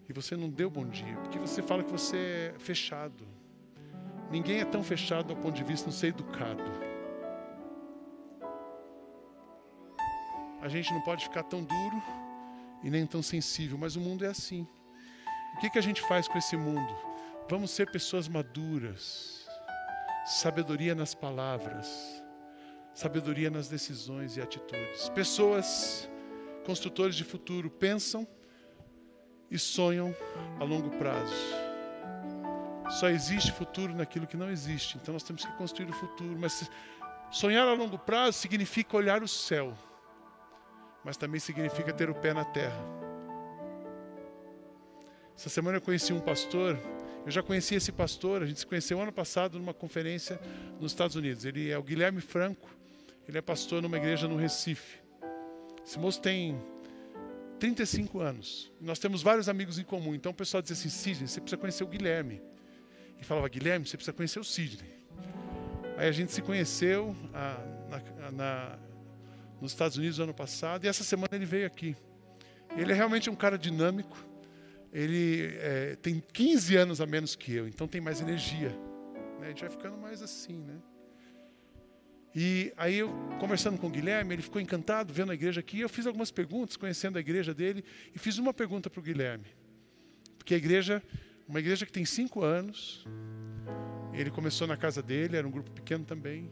[0.08, 3.26] E você não deu bom dia, porque você fala que você é fechado.
[4.30, 6.64] Ninguém é tão fechado ao ponto de vista não ser educado.
[10.66, 12.04] A gente não pode ficar tão duro
[12.82, 14.68] e nem tão sensível, mas o mundo é assim.
[15.56, 16.92] O que, que a gente faz com esse mundo?
[17.48, 19.48] Vamos ser pessoas maduras,
[20.26, 21.88] sabedoria nas palavras,
[22.96, 25.08] sabedoria nas decisões e atitudes.
[25.10, 26.10] Pessoas
[26.66, 28.28] construtores de futuro pensam
[29.52, 30.16] e sonham
[30.60, 31.36] a longo prazo.
[32.90, 34.98] Só existe futuro naquilo que não existe.
[34.98, 36.36] Então nós temos que construir o futuro.
[36.40, 36.68] Mas
[37.30, 39.78] sonhar a longo prazo significa olhar o céu
[41.06, 42.84] mas também significa ter o pé na terra.
[45.38, 46.80] Essa semana eu conheci um pastor,
[47.24, 50.40] eu já conheci esse pastor, a gente se conheceu ano passado numa conferência
[50.80, 51.46] nos Estados Unidos.
[51.46, 52.68] Ele é o Guilherme Franco,
[53.28, 54.98] ele é pastor numa igreja no Recife.
[55.86, 56.60] Esse moço tem
[57.60, 58.72] 35 anos.
[58.82, 60.16] Nós temos vários amigos em comum.
[60.16, 62.42] Então o pessoal dizia assim: Sidney, você precisa conhecer o Guilherme.
[63.22, 64.90] E falava: Guilherme, você precisa conhecer o Sidney.
[65.98, 68.80] Aí a gente se conheceu ah, na, na,
[69.62, 71.96] nos Estados Unidos no ano passado, e essa semana ele veio aqui.
[72.78, 74.18] Ele é realmente um cara dinâmico,
[74.92, 78.70] ele é, tem 15 anos a menos que eu, então tem mais energia.
[79.40, 79.48] Né?
[79.48, 80.82] A gente vai ficando mais assim, né?
[82.38, 85.88] E aí eu, conversando com o Guilherme, ele ficou encantado vendo a igreja aqui, eu
[85.88, 87.82] fiz algumas perguntas, conhecendo a igreja dele,
[88.14, 89.46] e fiz uma pergunta para o Guilherme.
[90.38, 91.02] Porque a igreja,
[91.48, 93.06] uma igreja que tem cinco anos,
[94.14, 96.52] ele começou na casa dele, era um grupo pequeno também,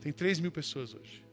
[0.00, 1.27] tem 3 mil pessoas hoje.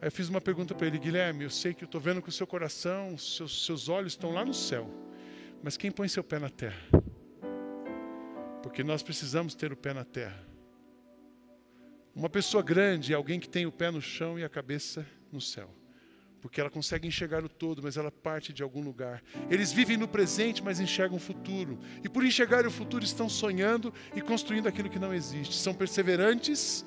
[0.00, 2.30] Aí eu fiz uma pergunta para ele, Guilherme, eu sei que eu estou vendo que
[2.30, 4.88] o seu coração, seus, seus olhos estão lá no céu,
[5.62, 6.80] mas quem põe seu pé na terra?
[8.62, 10.42] Porque nós precisamos ter o pé na terra.
[12.14, 15.40] Uma pessoa grande é alguém que tem o pé no chão e a cabeça no
[15.40, 15.70] céu.
[16.40, 19.22] Porque ela consegue enxergar o todo, mas ela parte de algum lugar.
[19.50, 21.78] Eles vivem no presente, mas enxergam o futuro.
[22.02, 25.54] E por enxergar o futuro, estão sonhando e construindo aquilo que não existe.
[25.56, 26.84] São perseverantes,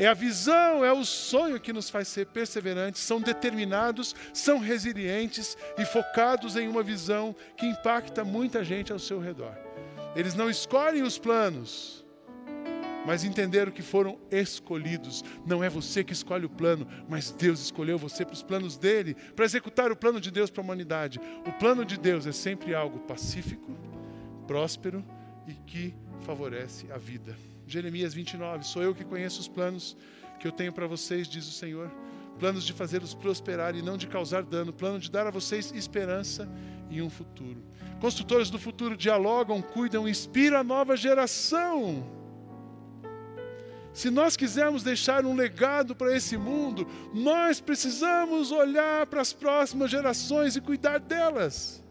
[0.00, 5.58] É a visão, é o sonho que nos faz ser perseverantes, são determinados, são resilientes
[5.76, 9.54] e focados em uma visão que impacta muita gente ao seu redor.
[10.16, 12.02] Eles não escolhem os planos,
[13.04, 15.22] mas entenderam que foram escolhidos.
[15.44, 19.14] Não é você que escolhe o plano, mas Deus escolheu você para os planos dele,
[19.36, 21.20] para executar o plano de Deus para a humanidade.
[21.46, 23.76] O plano de Deus é sempre algo pacífico,
[24.46, 25.04] próspero
[25.46, 27.36] e que favorece a vida.
[27.70, 29.96] Jeremias 29, sou eu que conheço os planos
[30.40, 31.88] que eu tenho para vocês, diz o Senhor.
[32.36, 36.48] Planos de fazê-los prosperar e não de causar dano, plano de dar a vocês esperança
[36.90, 37.62] e um futuro.
[38.00, 42.04] Construtores do futuro dialogam, cuidam, inspiram a nova geração.
[43.92, 49.92] Se nós quisermos deixar um legado para esse mundo, nós precisamos olhar para as próximas
[49.92, 51.84] gerações e cuidar delas.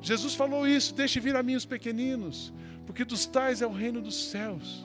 [0.00, 2.52] Jesus falou isso: deixe vir a mim os pequeninos,
[2.90, 4.84] porque dos tais é o reino dos céus.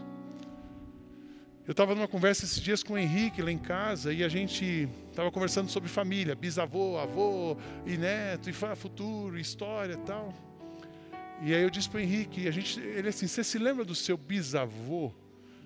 [1.66, 4.88] Eu estava numa conversa esses dias com o Henrique lá em casa e a gente
[5.10, 10.32] estava conversando sobre família, bisavô, avô e neto, e futuro, história e tal.
[11.42, 13.96] E aí eu disse para o Henrique, a gente, ele assim, você se lembra do
[13.96, 15.12] seu bisavô?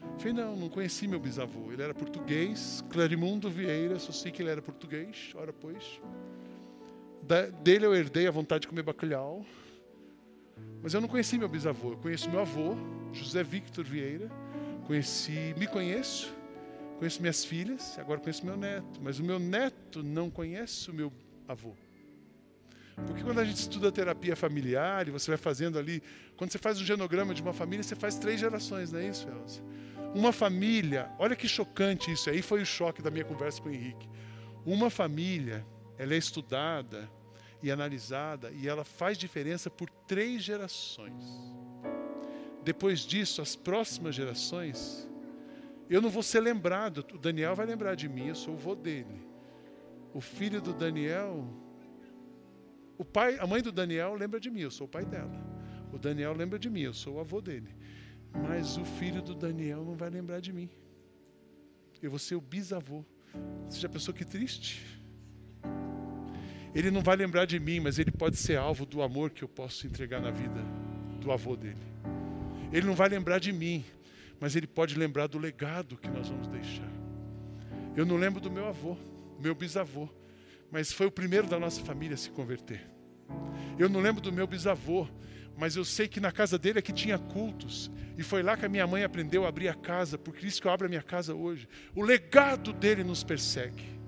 [0.01, 1.73] Eu falei, não, não conheci meu bisavô.
[1.73, 5.99] Ele era português, Clarimundo Vieira, só sei que ele era português, ora pois.
[7.21, 9.45] Da, dele eu herdei a vontade de comer bacalhau.
[10.81, 11.91] Mas eu não conheci meu bisavô.
[11.91, 12.75] Eu conheço meu avô,
[13.11, 14.29] José Victor Vieira.
[14.85, 16.33] Conheci, me conheço,
[16.97, 18.99] conheço minhas filhas, agora conheço meu neto.
[19.01, 21.11] Mas o meu neto não conhece o meu
[21.47, 21.75] avô.
[23.05, 26.01] Porque quando a gente estuda terapia familiar e você vai fazendo ali,
[26.35, 29.27] quando você faz um genograma de uma família, você faz três gerações, não é isso,
[29.27, 29.61] Elza?
[30.13, 33.71] Uma família, olha que chocante isso, aí foi o choque da minha conversa com o
[33.71, 34.09] Henrique.
[34.65, 35.65] Uma família,
[35.97, 37.09] ela é estudada
[37.61, 41.23] e analisada e ela faz diferença por três gerações.
[42.63, 45.09] Depois disso, as próximas gerações,
[45.89, 47.05] eu não vou ser lembrado.
[47.13, 49.27] O Daniel vai lembrar de mim, eu sou o vô dele.
[50.13, 51.47] O filho do Daniel,
[52.97, 55.49] o pai, a mãe do Daniel lembra de mim, eu sou o pai dela.
[55.91, 57.75] O Daniel lembra de mim, eu sou o avô dele.
[58.31, 60.69] Mas o filho do Daniel não vai lembrar de mim.
[62.01, 63.03] Eu vou ser o bisavô.
[63.67, 64.98] Você já pensou que triste?
[66.73, 69.47] Ele não vai lembrar de mim, mas ele pode ser alvo do amor que eu
[69.47, 70.63] posso entregar na vida
[71.19, 71.81] do avô dele.
[72.71, 73.83] Ele não vai lembrar de mim,
[74.39, 76.89] mas ele pode lembrar do legado que nós vamos deixar.
[77.95, 78.95] Eu não lembro do meu avô,
[79.39, 80.07] meu bisavô,
[80.71, 82.81] mas foi o primeiro da nossa família a se converter.
[83.77, 85.07] Eu não lembro do meu bisavô,
[85.57, 87.91] mas eu sei que na casa dele é que tinha cultos.
[88.17, 90.67] E foi lá que a minha mãe aprendeu a abrir a casa, por isso que
[90.67, 91.67] eu abro a minha casa hoje.
[91.95, 93.98] O legado dele nos persegue.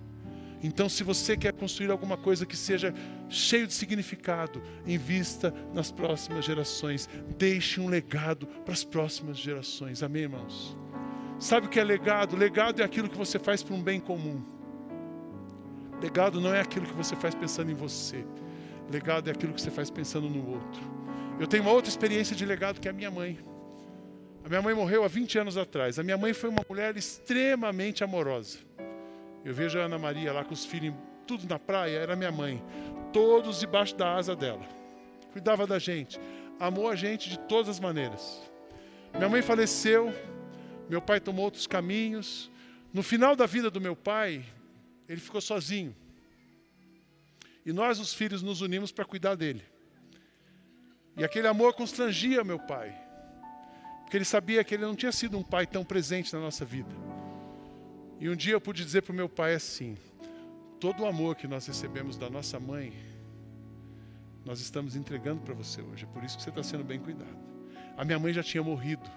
[0.63, 2.93] Então, se você quer construir alguma coisa que seja
[3.29, 7.09] cheio de significado, invista nas próximas gerações.
[7.37, 10.03] Deixe um legado para as próximas gerações.
[10.03, 10.77] Amém, irmãos?
[11.39, 12.35] Sabe o que é legado?
[12.35, 14.43] Legado é aquilo que você faz para um bem comum.
[15.99, 18.23] Legado não é aquilo que você faz pensando em você.
[18.91, 20.81] Legado é aquilo que você faz pensando no outro.
[21.39, 23.39] Eu tenho uma outra experiência de legado que é a minha mãe.
[24.43, 25.97] A minha mãe morreu há 20 anos atrás.
[25.97, 28.59] A minha mãe foi uma mulher extremamente amorosa.
[29.43, 30.93] Eu vejo a Ana Maria lá com os filhos,
[31.25, 32.63] tudo na praia, era minha mãe.
[33.11, 34.65] Todos debaixo da asa dela.
[35.31, 36.19] Cuidava da gente.
[36.59, 38.41] Amou a gente de todas as maneiras.
[39.13, 40.13] Minha mãe faleceu.
[40.89, 42.51] Meu pai tomou outros caminhos.
[42.93, 44.43] No final da vida do meu pai,
[45.07, 45.95] ele ficou sozinho.
[47.65, 49.63] E nós, os filhos, nos unimos para cuidar dele.
[51.17, 52.95] E aquele amor constrangia meu pai.
[54.01, 56.93] Porque ele sabia que ele não tinha sido um pai tão presente na nossa vida.
[58.21, 59.97] E um dia eu pude dizer para o meu pai assim:
[60.79, 62.93] todo o amor que nós recebemos da nossa mãe,
[64.45, 66.05] nós estamos entregando para você hoje.
[66.05, 67.35] É por isso que você está sendo bem cuidado.
[67.97, 69.09] A minha mãe já tinha morrido,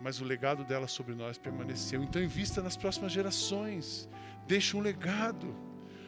[0.00, 2.00] mas o legado dela sobre nós permaneceu.
[2.00, 4.08] Então, invista nas próximas gerações.
[4.46, 5.52] Deixe um legado.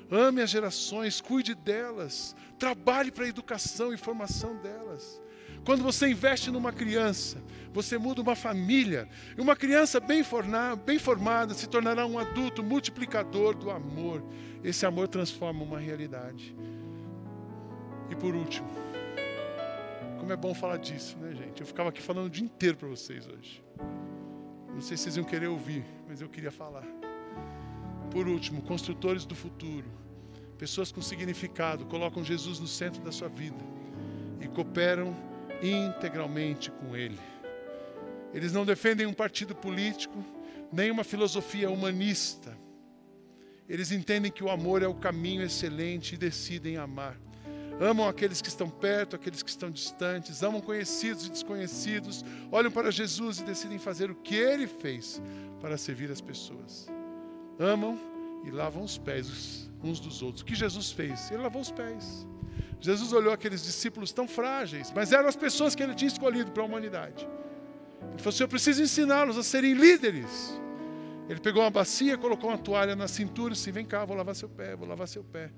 [0.09, 5.21] Ame as gerações, cuide delas, trabalhe para a educação e formação delas.
[5.69, 7.37] Quando você investe numa criança,
[7.75, 9.07] você muda uma família.
[9.37, 14.25] E uma criança bem, formada, bem formada se tornará um adulto multiplicador do amor.
[14.65, 16.57] Esse amor transforma uma realidade.
[18.09, 18.67] E por último,
[20.19, 21.61] como é bom falar disso, né, gente?
[21.61, 23.63] Eu ficava aqui falando o dia inteiro para vocês hoje.
[24.73, 26.87] Não sei se vocês iam querer ouvir, mas eu queria falar.
[28.11, 29.91] Por último, construtores do futuro.
[30.57, 33.63] Pessoas com significado, colocam Jesus no centro da sua vida
[34.41, 35.29] e cooperam
[35.63, 37.19] integralmente com Ele.
[38.33, 40.25] Eles não defendem um partido político,
[40.73, 42.57] nem uma filosofia humanista.
[43.69, 47.17] Eles entendem que o amor é o caminho excelente e decidem amar.
[47.81, 52.91] Amam aqueles que estão perto, aqueles que estão distantes, amam conhecidos e desconhecidos, olham para
[52.91, 55.23] Jesus e decidem fazer o que ele fez
[55.61, 56.89] para servir as pessoas.
[57.59, 57.99] Amam
[58.45, 60.43] e lavam os pés uns dos outros.
[60.43, 61.31] O que Jesus fez?
[61.31, 62.27] Ele lavou os pés.
[62.81, 66.63] Jesus olhou aqueles discípulos tão frágeis, mas eram as pessoas que ele tinha escolhido para
[66.63, 67.29] a humanidade.
[68.01, 70.61] Ele falou assim: Eu preciso ensiná-los a serem líderes.
[71.29, 74.35] Ele pegou uma bacia, colocou uma toalha na cintura e disse: Vem cá, vou lavar
[74.35, 75.51] seu pé, vou lavar seu pé.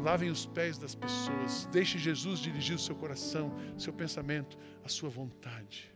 [0.00, 1.68] Lavem os pés das pessoas.
[1.70, 5.92] Deixe Jesus dirigir o seu coração, seu pensamento, a sua vontade.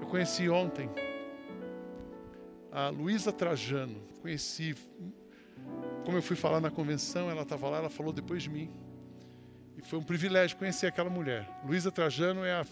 [0.00, 0.88] Eu conheci ontem
[2.70, 4.00] a Luísa Trajano.
[4.22, 4.76] Conheci,
[6.04, 8.70] como eu fui falar na convenção, ela estava lá, ela falou depois de mim.
[9.76, 11.48] E foi um privilégio conhecer aquela mulher.
[11.64, 12.66] Luísa Trajano é a,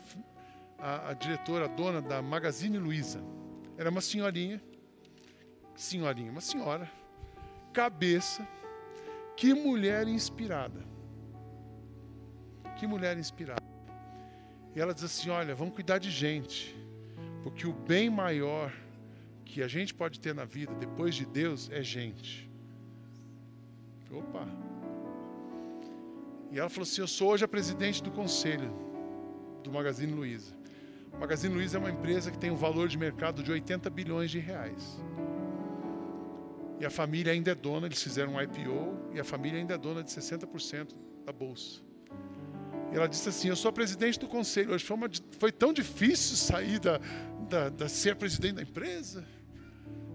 [0.78, 3.20] a, a diretora, a dona da Magazine Luiza.
[3.76, 4.62] Era uma senhorinha,
[5.74, 6.88] senhorinha, uma senhora,
[7.72, 8.46] cabeça,
[9.36, 10.84] que mulher inspirada.
[12.76, 13.62] Que mulher inspirada.
[14.74, 16.74] E ela diz assim: Olha, vamos cuidar de gente,
[17.42, 18.72] porque o bem maior
[19.44, 22.53] que a gente pode ter na vida depois de Deus é gente.
[24.14, 24.46] Opa!
[26.50, 28.72] E ela falou assim: Eu sou hoje a presidente do conselho
[29.62, 30.54] do Magazine Luiza.
[31.12, 34.30] O Magazine Luiza é uma empresa que tem um valor de mercado de 80 bilhões
[34.30, 35.00] de reais.
[36.78, 39.78] E a família ainda é dona, eles fizeram um IPO, e a família ainda é
[39.78, 40.94] dona de 60%
[41.24, 41.80] da bolsa.
[42.92, 44.72] E ela disse assim: Eu sou a presidente do conselho.
[44.72, 47.00] Hoje foi, uma, foi tão difícil sair da,
[47.48, 49.24] da, da ser presidente da empresa.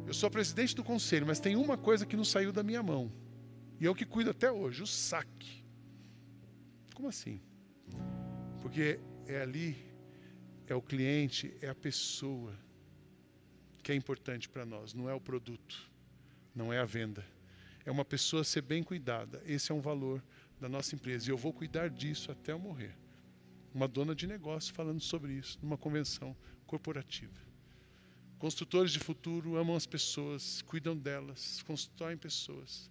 [0.06, 2.82] Eu sou a presidente do conselho, mas tem uma coisa que não saiu da minha
[2.82, 3.12] mão.
[3.80, 5.64] E é o que cuido até hoje: o saque.
[6.94, 7.42] Como assim?
[8.62, 9.76] Porque é ali,
[10.68, 12.54] é o cliente, é a pessoa
[13.82, 15.90] que é importante para nós, não é o produto,
[16.54, 17.26] não é a venda.
[17.86, 19.42] É uma pessoa ser bem cuidada.
[19.46, 20.22] Esse é um valor
[20.60, 21.30] da nossa empresa.
[21.30, 22.96] E eu vou cuidar disso até eu morrer.
[23.74, 26.36] Uma dona de negócio falando sobre isso numa convenção
[26.68, 27.40] corporativa.
[28.38, 32.90] Construtores de futuro amam as pessoas, cuidam delas, constroem pessoas.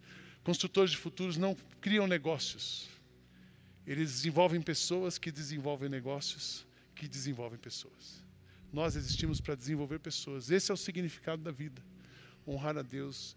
[0.48, 2.88] Construtores de futuros não criam negócios.
[3.86, 8.24] Eles desenvolvem pessoas que desenvolvem negócios que desenvolvem pessoas.
[8.72, 10.50] Nós existimos para desenvolver pessoas.
[10.50, 11.82] Esse é o significado da vida.
[12.46, 13.36] Honrar a Deus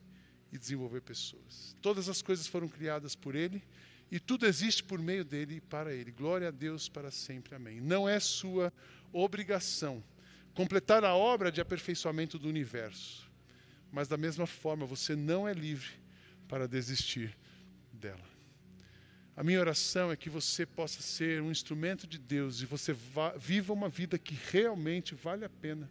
[0.53, 1.76] e desenvolver pessoas.
[1.82, 3.62] Todas as coisas foram criadas por Ele
[4.09, 6.14] e tudo existe por meio dele e para Ele.
[6.14, 7.55] Glória a Deus para sempre.
[7.55, 7.82] Amém.
[7.82, 8.72] Não é sua
[9.12, 10.01] obrigação
[10.53, 13.30] completar a obra de aperfeiçoamento do universo,
[13.91, 15.99] mas da mesma forma você não é livre
[16.52, 17.34] para desistir
[17.93, 18.30] dela.
[19.38, 22.93] A minha oração é que você possa ser um instrumento de Deus e você
[23.38, 25.89] viva uma vida que realmente vale a pena.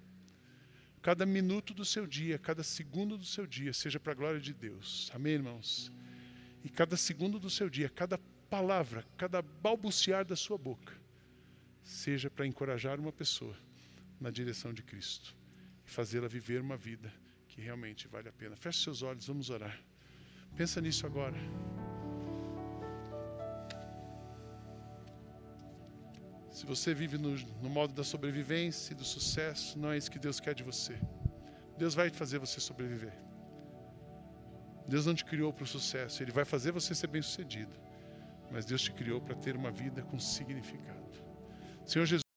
[1.01, 4.53] Cada minuto do seu dia, cada segundo do seu dia, seja para a glória de
[4.53, 5.11] Deus.
[5.15, 5.91] Amém, irmãos?
[6.63, 8.19] E cada segundo do seu dia, cada
[8.51, 10.93] palavra, cada balbuciar da sua boca,
[11.83, 13.57] seja para encorajar uma pessoa
[14.21, 15.35] na direção de Cristo
[15.87, 17.11] e fazê-la viver uma vida
[17.49, 18.57] que realmente vale a pena.
[18.57, 19.90] Feche seus olhos, vamos orar.
[20.57, 21.37] Pensa nisso agora.
[26.51, 30.19] Se você vive no, no, modo da sobrevivência e do sucesso, não é isso que
[30.19, 30.95] Deus quer de você.
[31.79, 33.15] Deus vai fazer você sobreviver.
[34.87, 37.73] Deus não te criou para o sucesso, Ele vai fazer você ser bem sucedido.
[38.51, 41.25] Mas Deus te criou para ter uma vida com significado.
[41.87, 42.30] Senhor Jesus.